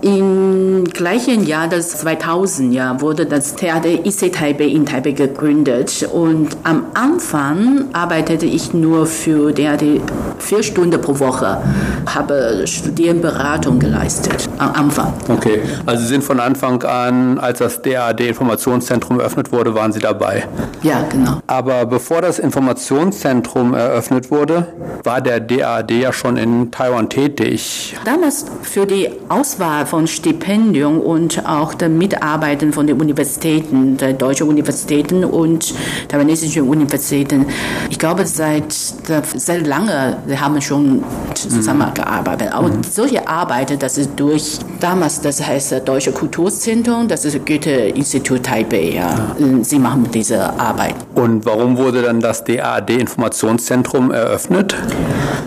Im 0.00 0.84
gleichen 0.84 1.44
Jahr, 1.44 1.66
das 1.66 1.98
2000, 1.98 2.72
ja, 2.72 3.00
wurde 3.00 3.26
das 3.26 3.56
Theater 3.56 3.88
IC 3.88 4.32
Taipei 4.32 4.66
in 4.66 4.86
Taipei 4.86 5.10
gegründet. 5.10 6.08
Und 6.12 6.50
am 6.62 6.86
Anfang 6.94 7.86
arbeitete 7.92 8.46
ich 8.46 8.72
nur 8.72 9.06
für 9.06 9.50
DAAD 9.50 10.00
vier 10.38 10.62
Stunden 10.62 11.00
pro 11.00 11.18
Woche, 11.18 11.60
habe 12.06 12.62
Studienberatung 12.64 13.80
geleistet 13.80 14.48
am 14.58 14.72
Anfang. 14.72 15.12
Okay, 15.28 15.62
also 15.84 16.02
Sie 16.02 16.08
sind 16.08 16.22
von 16.22 16.38
Anfang 16.38 16.80
an, 16.84 17.40
als 17.40 17.58
das 17.58 17.82
DAAD 17.82 18.20
Informationszentrum 18.20 19.18
eröffnet 19.18 19.50
wurde, 19.50 19.74
waren 19.74 19.90
Sie 19.90 19.98
dabei? 19.98 20.46
Ja, 20.82 21.04
genau. 21.10 21.40
Aber 21.48 21.86
bevor 21.86 22.22
das 22.22 22.38
Informationszentrum 22.38 23.74
eröffnet 23.74 24.30
wurde, 24.30 24.68
war 25.02 25.20
der 25.20 25.40
DAAD 25.40 25.90
ja 25.90 26.12
schon 26.12 26.36
in 26.36 26.70
Taiwan 26.70 27.08
tätig. 27.08 27.96
Damals 28.04 28.44
für 28.62 28.86
die 28.86 29.10
Auswahl 29.28 29.87
von 29.88 30.06
Stipendium 30.06 31.00
und 31.00 31.46
auch 31.46 31.74
der 31.74 31.88
Mitarbeiten 31.88 32.72
von 32.72 32.86
den 32.86 33.00
Universitäten, 33.00 33.96
der 33.96 34.12
deutschen 34.12 34.48
Universitäten 34.48 35.24
und 35.24 35.74
taiwanesischen 36.08 36.68
Universitäten. 36.68 37.46
Ich 37.90 37.98
glaube, 37.98 38.26
seit 38.26 38.72
sehr 38.72 39.60
lange 39.62 40.18
wir 40.26 40.40
haben 40.40 40.60
schon 40.60 41.02
zusammengearbeitet. 41.34 42.52
Aber 42.52 42.68
mhm. 42.68 42.82
solche 42.82 43.26
Arbeit, 43.26 43.82
das 43.82 43.98
ist 43.98 44.10
durch 44.16 44.58
damals, 44.80 45.20
das 45.20 45.44
heißt 45.44 45.82
Deutsche 45.84 46.12
Kulturzentrum, 46.12 47.08
das 47.08 47.24
ist 47.24 47.44
Goethe-Institut 47.46 48.44
Taipei. 48.44 48.92
Ja. 48.94 49.34
ja. 49.38 49.46
Sie 49.62 49.78
machen 49.78 50.08
diese 50.12 50.58
Arbeit. 50.58 50.94
Und 51.14 51.46
warum 51.46 51.76
wurde 51.76 52.02
dann 52.02 52.20
das 52.20 52.44
DAAD-Informationszentrum 52.44 54.10
eröffnet? 54.10 54.74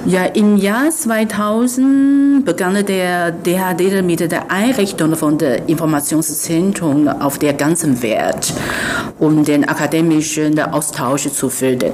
Ja, 0.05 0.25
im 0.25 0.57
Jahr 0.57 0.89
2000 0.89 2.43
begann 2.43 2.85
der 2.85 3.31
DAAD 3.31 4.01
mit 4.03 4.30
der 4.31 4.49
Einrichtung 4.49 5.15
von 5.15 5.37
der 5.37 5.67
Informationszentrum 5.67 7.07
auf 7.07 7.37
der 7.37 7.53
ganzen 7.53 8.01
Welt, 8.01 8.53
um 9.19 9.43
den 9.43 9.67
akademischen 9.67 10.59
Austausch 10.59 11.29
zu 11.29 11.49
fördern 11.49 11.91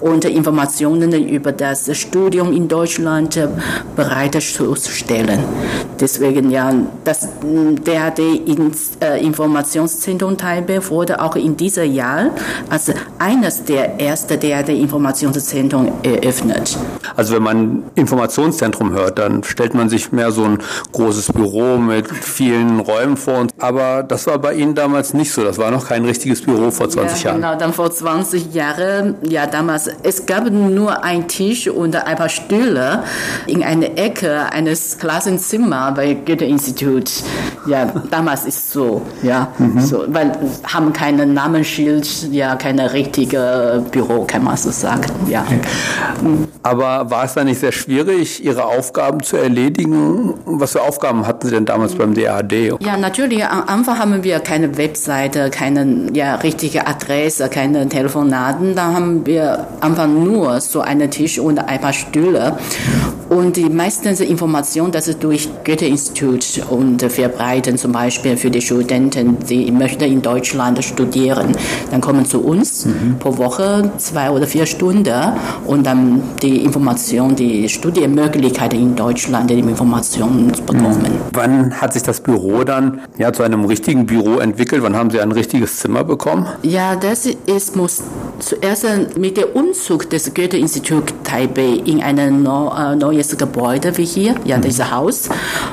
und 0.00 0.24
Informationen 0.24 1.12
über 1.28 1.52
das 1.52 1.96
Studium 1.96 2.52
in 2.52 2.68
Deutschland 2.68 3.38
bereitzustellen. 3.96 5.40
Deswegen 6.00 6.50
ja, 6.50 6.72
das 7.04 7.28
DAAD 7.84 8.18
äh, 8.18 9.24
Informationszentrum 9.24 10.36
Taipei 10.36 10.80
wurde 10.88 11.20
auch 11.20 11.36
in 11.36 11.56
diesem 11.56 11.92
Jahr 11.92 12.30
als 12.68 12.92
eines 13.18 13.64
der 13.64 14.00
ersten 14.00 14.38
DAAD-Informationszentren 14.38 15.92
eröffnet. 16.02 16.76
Also 17.16 17.34
wenn 17.34 17.42
man 17.42 17.82
Informationszentrum 17.94 18.92
hört, 18.92 19.18
dann 19.18 19.44
stellt 19.44 19.74
man 19.74 19.88
sich 19.88 20.12
mehr 20.12 20.32
so 20.32 20.44
ein 20.44 20.58
großes 20.92 21.32
Büro 21.32 21.71
mit 21.78 22.08
vielen 22.08 22.80
Räumen 22.80 23.16
vor 23.16 23.38
uns. 23.38 23.52
Aber 23.58 24.02
das 24.02 24.26
war 24.26 24.38
bei 24.38 24.54
Ihnen 24.54 24.74
damals 24.74 25.14
nicht 25.14 25.32
so. 25.32 25.44
Das 25.44 25.58
war 25.58 25.70
noch 25.70 25.88
kein 25.88 26.04
richtiges 26.04 26.42
Büro 26.42 26.70
vor 26.70 26.88
20 26.88 27.18
ja, 27.18 27.30
Jahren. 27.30 27.40
Genau, 27.40 27.58
dann 27.58 27.72
vor 27.72 27.90
20 27.90 28.54
Jahren, 28.54 29.16
ja 29.22 29.46
damals, 29.46 29.90
es 30.02 30.26
gab 30.26 30.50
nur 30.50 31.02
einen 31.04 31.28
Tisch 31.28 31.68
und 31.68 31.96
ein 31.96 32.16
paar 32.16 32.28
Stühle 32.28 33.04
in 33.46 33.62
einer 33.62 33.96
Ecke 33.96 34.46
eines 34.52 34.98
Klassenzimmers 34.98 35.94
bei 35.94 36.14
Goethe-Institut. 36.14 37.10
Ja, 37.66 37.92
damals 38.10 38.44
ist 38.46 38.56
es 38.56 38.72
so, 38.72 39.02
ja, 39.22 39.48
mhm. 39.58 39.80
so, 39.80 40.04
weil 40.08 40.32
haben 40.64 40.92
keine 40.92 41.26
Namensschild, 41.26 42.32
ja, 42.32 42.56
keine 42.56 42.92
richtige 42.92 43.84
Büro, 43.90 44.24
kann 44.24 44.44
man 44.44 44.56
so 44.56 44.70
sagen, 44.70 45.10
ja. 45.28 45.44
Aber 46.62 47.10
war 47.10 47.24
es 47.24 47.34
dann 47.34 47.46
nicht 47.46 47.60
sehr 47.60 47.72
schwierig, 47.72 48.44
Ihre 48.44 48.64
Aufgaben 48.64 49.22
zu 49.22 49.36
erledigen? 49.36 50.34
Was 50.44 50.72
für 50.72 50.82
Aufgaben 50.82 51.26
hatten 51.42 51.48
Sie 51.48 51.54
denn 51.54 51.64
damals 51.64 51.94
beim 51.96 52.14
DAD? 52.14 52.52
Ja, 52.80 52.96
natürlich, 52.96 53.44
am 53.44 53.64
Anfang 53.66 53.98
haben 53.98 54.22
wir 54.22 54.38
keine 54.38 54.76
Webseite, 54.76 55.50
keine 55.50 56.06
ja, 56.14 56.36
richtige 56.36 56.86
Adresse, 56.86 57.48
keine 57.48 57.88
Telefonaten. 57.88 58.76
Da 58.76 58.92
haben 58.92 59.26
wir 59.26 59.66
einfach 59.80 60.06
nur 60.06 60.60
so 60.60 60.80
einen 60.82 61.10
Tisch 61.10 61.40
und 61.40 61.58
ein 61.58 61.80
paar 61.80 61.92
Stühle. 61.92 62.56
Und 63.32 63.56
die 63.56 63.70
meisten 63.70 64.08
Informationen, 64.08 64.92
das 64.92 65.08
ist 65.08 65.24
durch 65.24 65.48
Goethe-Institut 65.64 66.60
und 66.68 67.00
verbreiten 67.00 67.78
zum 67.78 67.92
Beispiel 67.92 68.36
für 68.36 68.50
die 68.50 68.60
Studenten, 68.60 69.38
die 69.48 69.72
möchten 69.72 70.04
in 70.04 70.20
Deutschland 70.20 70.84
studieren. 70.84 71.52
Dann 71.90 72.02
kommen 72.02 72.26
zu 72.26 72.44
uns 72.44 72.84
mhm. 72.84 73.16
pro 73.18 73.38
Woche 73.38 73.90
zwei 73.96 74.30
oder 74.30 74.46
vier 74.46 74.66
Stunden 74.66 75.32
und 75.66 75.86
dann 75.86 76.22
die 76.42 76.62
Information, 76.62 77.34
die 77.34 77.70
Studienmöglichkeiten 77.70 78.78
in 78.78 78.96
Deutschland, 78.96 79.48
die 79.48 79.60
Informationen 79.60 80.52
bekommen. 80.66 81.00
Mhm. 81.00 81.20
Wann 81.32 81.80
hat 81.80 81.94
sich 81.94 82.02
das 82.02 82.20
Büro 82.20 82.64
dann 82.64 83.00
ja, 83.16 83.32
zu 83.32 83.44
einem 83.44 83.64
richtigen 83.64 84.04
Büro 84.04 84.40
entwickelt? 84.40 84.82
Wann 84.82 84.94
haben 84.94 85.10
Sie 85.10 85.20
ein 85.20 85.32
richtiges 85.32 85.78
Zimmer 85.78 86.04
bekommen? 86.04 86.48
Ja, 86.62 86.96
das 86.96 87.24
ist, 87.46 87.76
muss 87.76 88.02
zuerst 88.40 88.84
mit 89.16 89.38
dem 89.38 89.44
Umzug 89.54 90.10
des 90.10 90.34
Goethe-Institut 90.34 91.14
Taipei 91.24 91.80
in 91.84 92.02
ein 92.02 92.18
äh, 92.18 92.96
neues 93.22 93.38
Gebäude 93.38 93.96
wie 93.96 94.04
hier, 94.04 94.34
ja, 94.44 94.58
mhm. 94.58 94.62
dieses 94.62 94.90
Haus, 94.90 95.28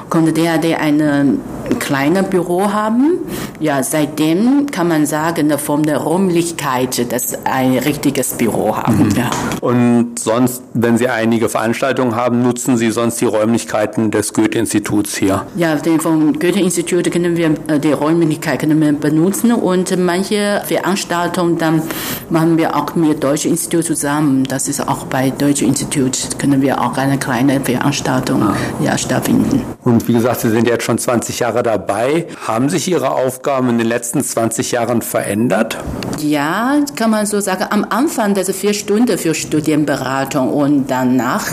konnte 0.09 0.33
der, 0.33 0.57
der 0.57 0.79
ein 0.79 1.39
kleines 1.79 2.27
Büro 2.27 2.71
haben. 2.71 3.19
Ja, 3.59 3.83
seitdem 3.83 4.67
kann 4.71 4.88
man 4.88 5.05
sagen, 5.05 5.57
von 5.57 5.83
der 5.83 5.97
Räumlichkeit, 5.97 7.12
dass 7.12 7.45
ein 7.45 7.77
richtiges 7.77 8.33
Büro 8.33 8.77
haben. 8.77 9.09
Mhm. 9.09 9.15
Ja. 9.15 9.29
Und 9.62 10.19
sonst, 10.19 10.63
wenn 10.73 10.97
Sie 10.97 11.07
einige 11.07 11.49
Veranstaltungen 11.49 12.15
haben, 12.15 12.41
nutzen 12.41 12.77
Sie 12.77 12.91
sonst 12.91 13.19
die 13.21 13.25
Räumlichkeiten 13.25 14.12
des 14.12 14.33
Goethe-Instituts 14.33 15.17
hier? 15.17 15.45
Ja, 15.55 15.77
vom 15.99 16.39
Goethe-Institut 16.39 17.12
können 17.12 17.35
wir 17.35 17.53
äh, 17.67 17.79
die 17.79 17.91
Räumlichkeit 17.91 18.59
können 18.59 18.79
wir 18.79 18.93
benutzen 18.93 19.51
und 19.51 19.97
manche 19.97 20.62
Veranstaltungen 20.65 21.57
dann 21.57 21.81
machen 22.29 22.57
wir 22.57 22.75
auch 22.75 22.95
mit 22.95 23.23
Deutschen 23.23 23.51
Institut 23.51 23.85
zusammen. 23.85 24.45
Das 24.45 24.67
ist 24.67 24.88
auch 24.88 25.05
bei 25.05 25.31
Deutschen 25.31 25.67
Institut 25.67 26.39
können 26.39 26.62
wir 26.62 26.81
auch 26.81 26.97
eine 26.97 27.17
kleine 27.17 27.38
Veranstaltung 27.63 28.43
ah. 28.43 28.56
ja, 28.82 28.97
stattfinden. 28.97 29.62
Und 29.84 30.08
wie 30.08 30.13
gesagt, 30.13 30.41
Sie 30.41 30.49
sind 30.49 30.67
jetzt 30.67 30.84
schon 30.84 30.97
20 30.97 31.39
Jahre 31.39 31.63
dabei. 31.63 32.28
Haben 32.45 32.69
sich 32.69 32.88
Ihre 32.88 33.12
Aufgaben 33.12 33.69
in 33.69 33.78
den 33.78 33.88
letzten 33.88 34.23
20 34.23 34.71
Jahren 34.71 35.02
verändert? 35.02 35.78
Ja, 36.19 36.75
kann 36.95 37.12
man 37.12 37.25
so 37.25 37.39
sagen. 37.39 37.65
Am 37.69 37.86
Anfang 37.89 38.34
diese 38.34 38.54
vier 38.54 38.73
Stunden 38.73 39.17
für 39.17 39.34
Studienberatung 39.34 40.52
und 40.52 40.88
danach 40.88 41.45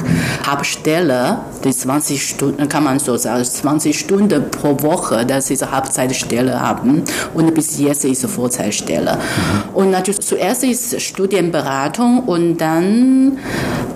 Hauptstelle, 0.46 1.38
die 1.64 1.70
20 1.70 2.28
Stunden, 2.28 2.68
kann 2.68 2.84
man 2.84 2.98
so 2.98 3.16
sagen, 3.16 3.44
20 3.44 3.98
Stunden 3.98 4.50
pro 4.50 4.80
Woche, 4.82 5.24
dass 5.24 5.46
diese 5.46 5.70
Hauptzeitstelle 5.70 6.60
haben. 6.60 7.04
Und 7.34 7.54
bis 7.54 7.78
jetzt 7.78 8.04
ist 8.04 8.24
es 8.24 8.30
Vorzeitstelle. 8.30 9.16
Mhm. 9.16 9.74
Und 9.74 9.90
natürlich 9.90 10.20
zuerst 10.20 10.64
ist 10.64 11.00
Studienberatung 11.00 12.24
und 12.24 12.58
dann 12.58 13.38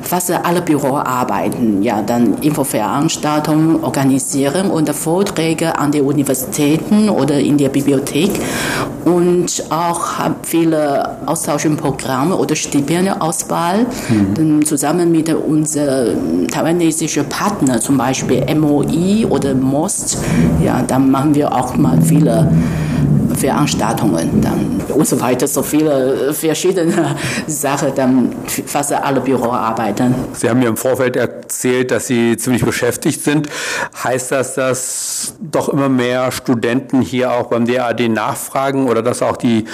fast 0.03 0.31
alle 0.31 0.61
Büroarbeiten, 0.62 1.69
ja, 1.83 2.02
dann 2.02 2.38
Infoveranstaltungen 2.42 3.83
organisieren 3.83 4.70
und 4.70 4.88
Vorträge 4.90 5.78
an 5.78 5.92
die 5.92 6.00
Universitäten 6.00 7.09
oder 7.09 7.38
in 7.38 7.56
der 7.56 7.68
Bibliothek 7.68 8.30
und 9.04 9.64
auch 9.70 10.18
haben 10.18 10.37
viele 10.42 11.16
Austauschprogramme 11.26 12.37
oder 12.37 12.54
Stipendienauswahl 12.54 13.87
mhm. 14.09 14.64
zusammen 14.64 15.11
mit 15.11 15.33
unseren 15.33 16.46
taiwanesischen 16.48 17.28
Partnern, 17.28 17.80
zum 17.80 17.96
Beispiel 17.96 18.44
MOI 18.54 19.26
oder 19.28 19.54
MOST. 19.54 20.18
Ja, 20.62 20.83
dann 20.87 21.11
machen 21.11 21.35
wir 21.35 21.54
auch 21.54 21.76
mal 21.76 22.00
viele 22.02 22.50
Veranstaltungen 23.40 24.40
dann 24.40 24.81
und 24.94 25.07
so 25.07 25.20
weiter, 25.20 25.46
so 25.46 25.62
viele 25.62 26.33
verschiedene 26.35 27.16
Sachen, 27.46 27.94
dann 27.94 28.33
fast 28.66 28.92
alle 28.92 29.20
Büroarbeiten. 29.20 30.14
Sie 30.33 30.48
haben 30.48 30.61
mir 30.61 30.68
im 30.68 30.76
Vorfeld 30.76 31.16
erzählt, 31.16 31.90
dass 31.90 32.07
Sie 32.07 32.37
ziemlich 32.37 32.64
beschäftigt 32.64 33.22
sind. 33.22 33.48
Heißt 34.05 34.33
das, 34.33 34.55
dass 34.55 35.35
doch 35.50 35.68
immer 35.68 35.88
mehr 35.88 36.30
Studenten 36.32 37.00
hier 37.00 37.32
auch 37.32 37.46
beim 37.48 37.66
DAD 37.66 38.08
nachfragen 38.08 38.88
oder 38.88 39.02
dass 39.02 39.22
auch 39.22 39.36
die 39.36 39.64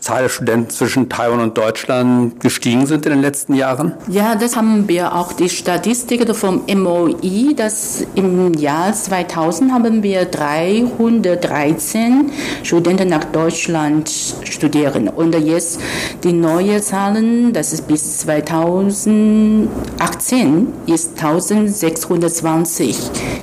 Zahl 0.00 0.22
der 0.22 0.28
Studenten 0.28 0.70
zwischen 0.70 1.08
Taiwan 1.08 1.40
und 1.40 1.58
Deutschland 1.58 2.40
gestiegen 2.40 2.86
sind 2.86 3.06
in 3.06 3.12
den 3.12 3.20
letzten 3.20 3.54
Jahren? 3.54 3.94
Ja, 4.08 4.34
das 4.34 4.56
haben 4.56 4.88
wir 4.88 5.14
auch 5.14 5.32
die 5.32 5.48
Statistik 5.48 6.26
vom 6.34 6.62
MOI, 6.66 7.54
dass 7.54 8.04
im 8.14 8.54
Jahr 8.54 8.92
2000 8.92 9.72
haben 9.72 10.02
wir 10.02 10.24
313 10.24 12.32
Studenten 12.62 13.08
nach 13.08 13.24
Deutschland 13.24 14.10
studieren. 14.44 15.08
Und 15.08 15.34
jetzt 15.34 15.80
die 16.24 16.32
neuen 16.32 16.80
Zahlen, 16.82 17.52
das 17.52 17.72
ist 17.72 17.88
bis 17.88 18.18
2018, 18.18 20.68
ist 20.86 21.22
1620. 21.22 22.96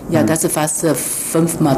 Ja, 0.10 0.21
hm. 0.21 0.27
das 0.27 0.43
ist 0.43 0.53
fast 0.53 0.86
fünfmal 0.86 1.77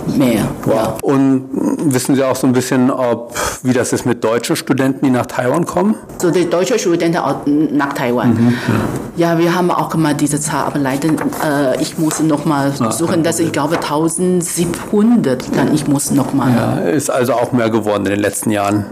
mehr. 0.17 0.47
Wow. 0.65 0.75
Ja. 0.75 0.97
Und 1.01 1.49
wissen 1.85 2.15
Sie 2.15 2.23
auch 2.23 2.35
so 2.35 2.47
ein 2.47 2.53
bisschen, 2.53 2.91
ob 2.91 3.35
wie 3.63 3.73
das 3.73 3.93
ist 3.93 4.05
mit 4.05 4.23
deutschen 4.23 4.55
Studenten, 4.55 5.05
die 5.05 5.11
nach 5.11 5.25
Taiwan 5.25 5.65
kommen? 5.65 5.95
So 6.17 6.31
die 6.31 6.49
deutschen 6.49 6.79
Studenten 6.79 7.77
nach 7.77 7.93
Taiwan. 7.93 8.33
Mhm. 8.33 8.53
Ja. 9.17 9.33
ja. 9.33 9.39
wir 9.39 9.53
haben 9.55 9.71
auch 9.71 9.93
mal 9.95 10.15
diese 10.15 10.39
Zahl, 10.39 10.65
aber 10.65 10.79
leider 10.79 11.09
äh, 11.09 11.81
ich 11.81 11.97
muss 11.97 12.19
noch 12.21 12.45
mal 12.45 12.73
ah, 12.79 12.91
suchen, 12.91 13.23
dass 13.23 13.39
ich 13.39 13.51
glaube 13.51 13.75
1700. 13.75 15.55
Dann 15.55 15.73
ich 15.73 15.87
muss 15.87 16.11
noch 16.11 16.33
mal. 16.33 16.51
Ja, 16.51 16.77
ist 16.89 17.09
also 17.09 17.33
auch 17.33 17.51
mehr 17.51 17.69
geworden 17.69 18.05
in 18.05 18.11
den 18.11 18.19
letzten 18.19 18.51
Jahren. 18.51 18.85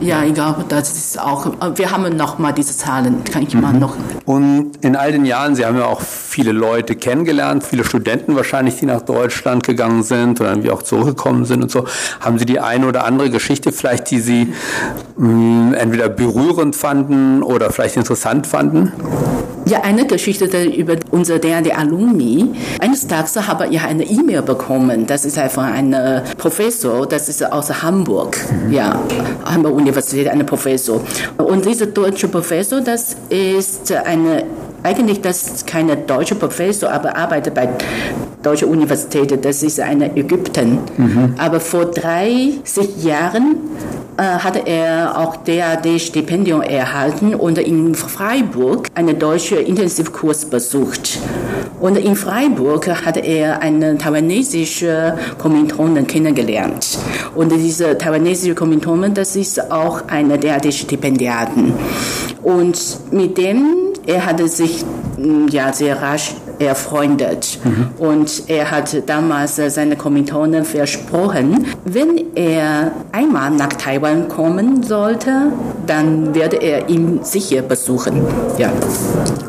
Ja, 0.00 0.24
ich 0.24 0.34
glaube, 0.34 0.64
das 0.68 0.92
ist 0.92 1.20
auch. 1.20 1.52
Wir 1.76 1.90
haben 1.90 2.16
noch 2.16 2.38
mal 2.38 2.52
diese 2.52 2.76
Zahlen. 2.76 3.24
Kann 3.24 3.42
ich 3.42 3.54
mhm. 3.54 3.60
mal 3.60 3.72
noch. 3.74 3.96
Und 4.24 4.72
in 4.80 4.96
all 4.96 5.12
den 5.12 5.24
Jahren, 5.24 5.54
Sie 5.54 5.64
haben 5.64 5.76
ja 5.76 5.86
auch 5.86 6.00
viele 6.00 6.52
Leute 6.52 6.96
kennengelernt, 6.96 7.62
viele 7.62 7.84
Studenten 7.84 8.36
wahrscheinlich, 8.36 8.76
die 8.76 8.86
nach 8.86 9.02
Deutschland 9.02 9.64
gegangen 9.64 10.02
sind 10.02 10.40
oder 10.40 10.63
irgendwie 10.64 10.70
auch 10.70 10.82
zurückgekommen 10.82 11.44
sind 11.44 11.62
und 11.62 11.70
so. 11.70 11.84
Haben 12.20 12.38
Sie 12.38 12.46
die 12.46 12.60
eine 12.60 12.86
oder 12.86 13.04
andere 13.04 13.30
Geschichte 13.30 13.72
vielleicht, 13.72 14.10
die 14.10 14.20
Sie 14.20 14.52
mh, 15.16 15.28
hm, 15.28 15.74
entweder 15.74 16.08
berührend 16.08 16.74
fanden 16.74 17.42
oder 17.42 17.70
vielleicht 17.70 17.96
interessant 17.96 18.46
fanden? 18.46 18.92
Ja, 19.66 19.80
eine 19.80 20.06
Geschichte 20.06 20.44
über 20.64 20.96
unser 21.10 21.38
DRD 21.38 21.74
Alumni. 21.74 22.50
Eines 22.80 23.06
Tages 23.06 23.48
habe 23.48 23.66
ich 23.68 23.80
eine 23.80 24.04
E-Mail 24.04 24.42
bekommen. 24.42 25.06
Das 25.06 25.24
ist 25.24 25.38
von 25.38 25.64
einem 25.64 26.22
Professor, 26.36 27.06
das 27.06 27.30
ist 27.30 27.50
aus 27.50 27.82
Hamburg. 27.82 28.36
Mhm. 28.66 28.72
Ja, 28.72 29.00
Hamburg 29.46 29.74
Universität, 29.74 30.28
ein 30.28 30.44
Professor. 30.44 31.00
Und 31.38 31.64
dieser 31.64 31.86
deutsche 31.86 32.28
Professor, 32.28 32.82
das 32.82 33.16
ist 33.30 33.90
eine 33.92 34.44
eigentlich 34.84 35.22
das 35.22 35.42
ist 35.48 35.66
keine 35.66 35.96
deutsche 35.96 36.34
Professor, 36.34 36.90
aber 36.92 37.16
arbeitet 37.16 37.54
bei 37.54 37.68
deutscher 38.42 38.68
Universität. 38.68 39.44
Das 39.44 39.62
ist 39.62 39.80
eine 39.80 40.14
Ägypten. 40.16 40.78
Mhm. 40.96 41.34
Aber 41.38 41.58
vor 41.58 41.86
30 41.86 43.02
Jahren 43.02 43.56
äh, 44.18 44.22
hatte 44.22 44.60
er 44.66 45.18
auch 45.18 45.36
DAD-Stipendium 45.36 46.60
erhalten 46.60 47.34
und 47.34 47.58
in 47.58 47.94
Freiburg 47.94 48.88
einen 48.94 49.18
deutschen 49.18 49.58
Intensivkurs 49.58 50.44
besucht. 50.44 51.18
Und 51.80 51.96
in 51.96 52.14
Freiburg 52.14 52.88
hatte 53.04 53.20
er 53.20 53.60
einen 53.60 53.98
taiwanesischen 53.98 55.14
Kommilitonen 55.38 56.06
kennengelernt. 56.06 56.98
Und 57.34 57.50
diese 57.52 57.98
taiwanesische 57.98 58.54
Kommilitonen, 58.54 59.14
das 59.14 59.34
ist 59.34 59.72
auch 59.72 60.08
eine 60.08 60.38
DAD-Stipendiaten. 60.38 61.72
Und 62.42 62.98
mit 63.10 63.36
dem, 63.38 63.93
er 64.06 64.26
hatte 64.26 64.48
sich 64.48 64.84
mm, 65.16 65.48
ja 65.48 65.72
sehr 65.72 66.00
rasch 66.00 66.34
erfreundet. 66.58 67.58
Mhm. 67.64 67.88
Und 67.98 68.44
er 68.48 68.70
hat 68.70 68.96
damals 69.06 69.56
seine 69.56 69.96
Kommilitonen 69.96 70.64
versprochen, 70.64 71.66
wenn 71.84 72.34
er 72.34 72.92
einmal 73.12 73.50
nach 73.50 73.72
Taiwan 73.74 74.28
kommen 74.28 74.82
sollte, 74.82 75.52
dann 75.86 76.34
werde 76.34 76.56
er 76.56 76.88
ihn 76.88 77.20
sicher 77.22 77.62
besuchen. 77.62 78.22
Ja. 78.58 78.72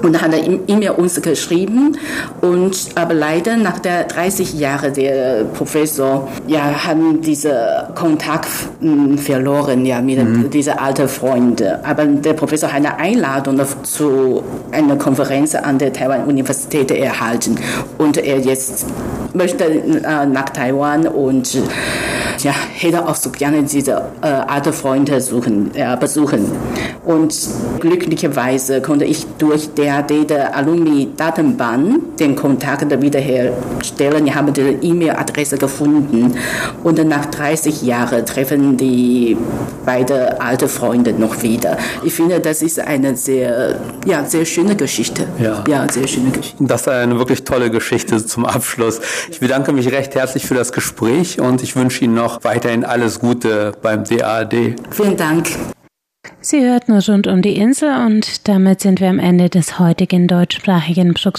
Und 0.01 0.13
dann 0.13 0.21
hat 0.21 0.33
er 0.33 0.43
ihm 0.43 0.81
ja 0.81 0.91
uns 0.91 1.21
geschrieben. 1.21 1.97
Und 2.41 2.89
aber 2.95 3.13
leider 3.13 3.57
nach 3.57 3.79
der 3.79 4.03
30 4.03 4.53
Jahre 4.53 4.91
der 4.91 5.45
Professor 5.45 6.27
ja 6.47 6.85
haben 6.85 7.21
diese 7.21 7.89
Kontakt 7.95 8.49
hm, 8.81 9.17
verloren 9.17 9.85
ja 9.85 10.01
mit 10.01 10.23
mhm. 10.23 10.49
diese 10.49 10.79
alten 10.79 11.07
Freunde. 11.07 11.79
Aber 11.83 12.05
der 12.05 12.33
Professor 12.33 12.69
hat 12.69 12.77
eine 12.77 12.97
Einladung 12.97 13.59
zu 13.83 14.43
einer 14.71 14.95
Konferenz 14.97 15.55
an 15.55 15.77
der 15.77 15.91
Taiwan 15.93 16.25
Universität 16.25 16.91
erhalten 16.97 17.57
und 17.97 18.17
er 18.17 18.39
jetzt 18.39 18.85
möchte 19.33 19.65
äh, 19.65 20.25
nach 20.25 20.49
Taiwan 20.49 21.07
und 21.07 21.57
ja, 22.39 22.53
hätte 22.73 23.07
auch 23.07 23.15
so 23.15 23.29
gerne 23.29 23.63
diese 23.63 24.01
äh, 24.21 24.27
alte 24.27 24.73
Freunde 24.73 25.19
suchen, 25.21 25.71
äh, 25.75 25.95
besuchen. 25.97 26.51
Und 27.05 27.35
glücklicherweise 27.79 28.81
konnte 28.81 29.05
ich 29.05 29.25
durch 29.37 29.69
DAD 29.75 30.29
der 30.29 30.55
Alumni-Datenbank 30.55 32.17
den 32.17 32.35
Kontakt 32.35 32.89
wiederherstellen. 33.01 34.27
Ich 34.27 34.35
habe 34.35 34.51
die 34.51 34.77
E-Mail-Adresse 34.81 35.57
gefunden. 35.57 36.33
Und 36.83 37.07
nach 37.07 37.25
30 37.27 37.83
Jahren 37.83 38.25
treffen 38.25 38.77
die 38.77 39.37
beiden 39.85 40.39
alte 40.39 40.67
Freunde 40.67 41.13
noch 41.13 41.43
wieder. 41.43 41.77
Ich 42.03 42.13
finde, 42.13 42.39
das 42.39 42.61
ist 42.61 42.79
eine 42.79 43.15
sehr, 43.15 43.79
ja, 44.05 44.25
sehr 44.25 44.45
schöne 44.45 44.75
Geschichte. 44.75 45.27
Ja. 45.39 45.63
ja, 45.67 45.87
sehr 45.91 46.07
schöne 46.07 46.31
Geschichte. 46.31 46.63
Das 46.63 46.81
ist 46.81 46.87
eine 46.87 47.19
wirklich 47.19 47.43
tolle 47.43 47.69
Geschichte 47.69 48.25
zum 48.25 48.45
Abschluss. 48.45 48.99
Ich 49.29 49.39
bedanke 49.39 49.71
mich 49.71 49.91
recht 49.91 50.15
herzlich 50.15 50.45
für 50.45 50.55
das 50.55 50.71
Gespräch 50.71 51.39
und 51.39 51.61
ich 51.61 51.75
wünsche 51.75 52.03
Ihnen 52.03 52.15
noch 52.15 52.24
weiterhin 52.43 52.83
alles 52.83 53.19
Gute 53.19 53.73
beim 53.81 54.03
DAAD. 54.03 54.75
Vielen 54.91 55.17
Dank. 55.17 55.49
Sie 56.41 56.63
hörten 56.63 56.91
rund 56.91 57.27
um 57.27 57.41
die 57.41 57.55
Insel 57.55 57.89
und 58.05 58.47
damit 58.47 58.81
sind 58.81 58.99
wir 58.99 59.09
am 59.09 59.19
Ende 59.19 59.49
des 59.49 59.79
heutigen 59.79 60.27
deutschsprachigen 60.27 61.13
Programms. 61.13 61.33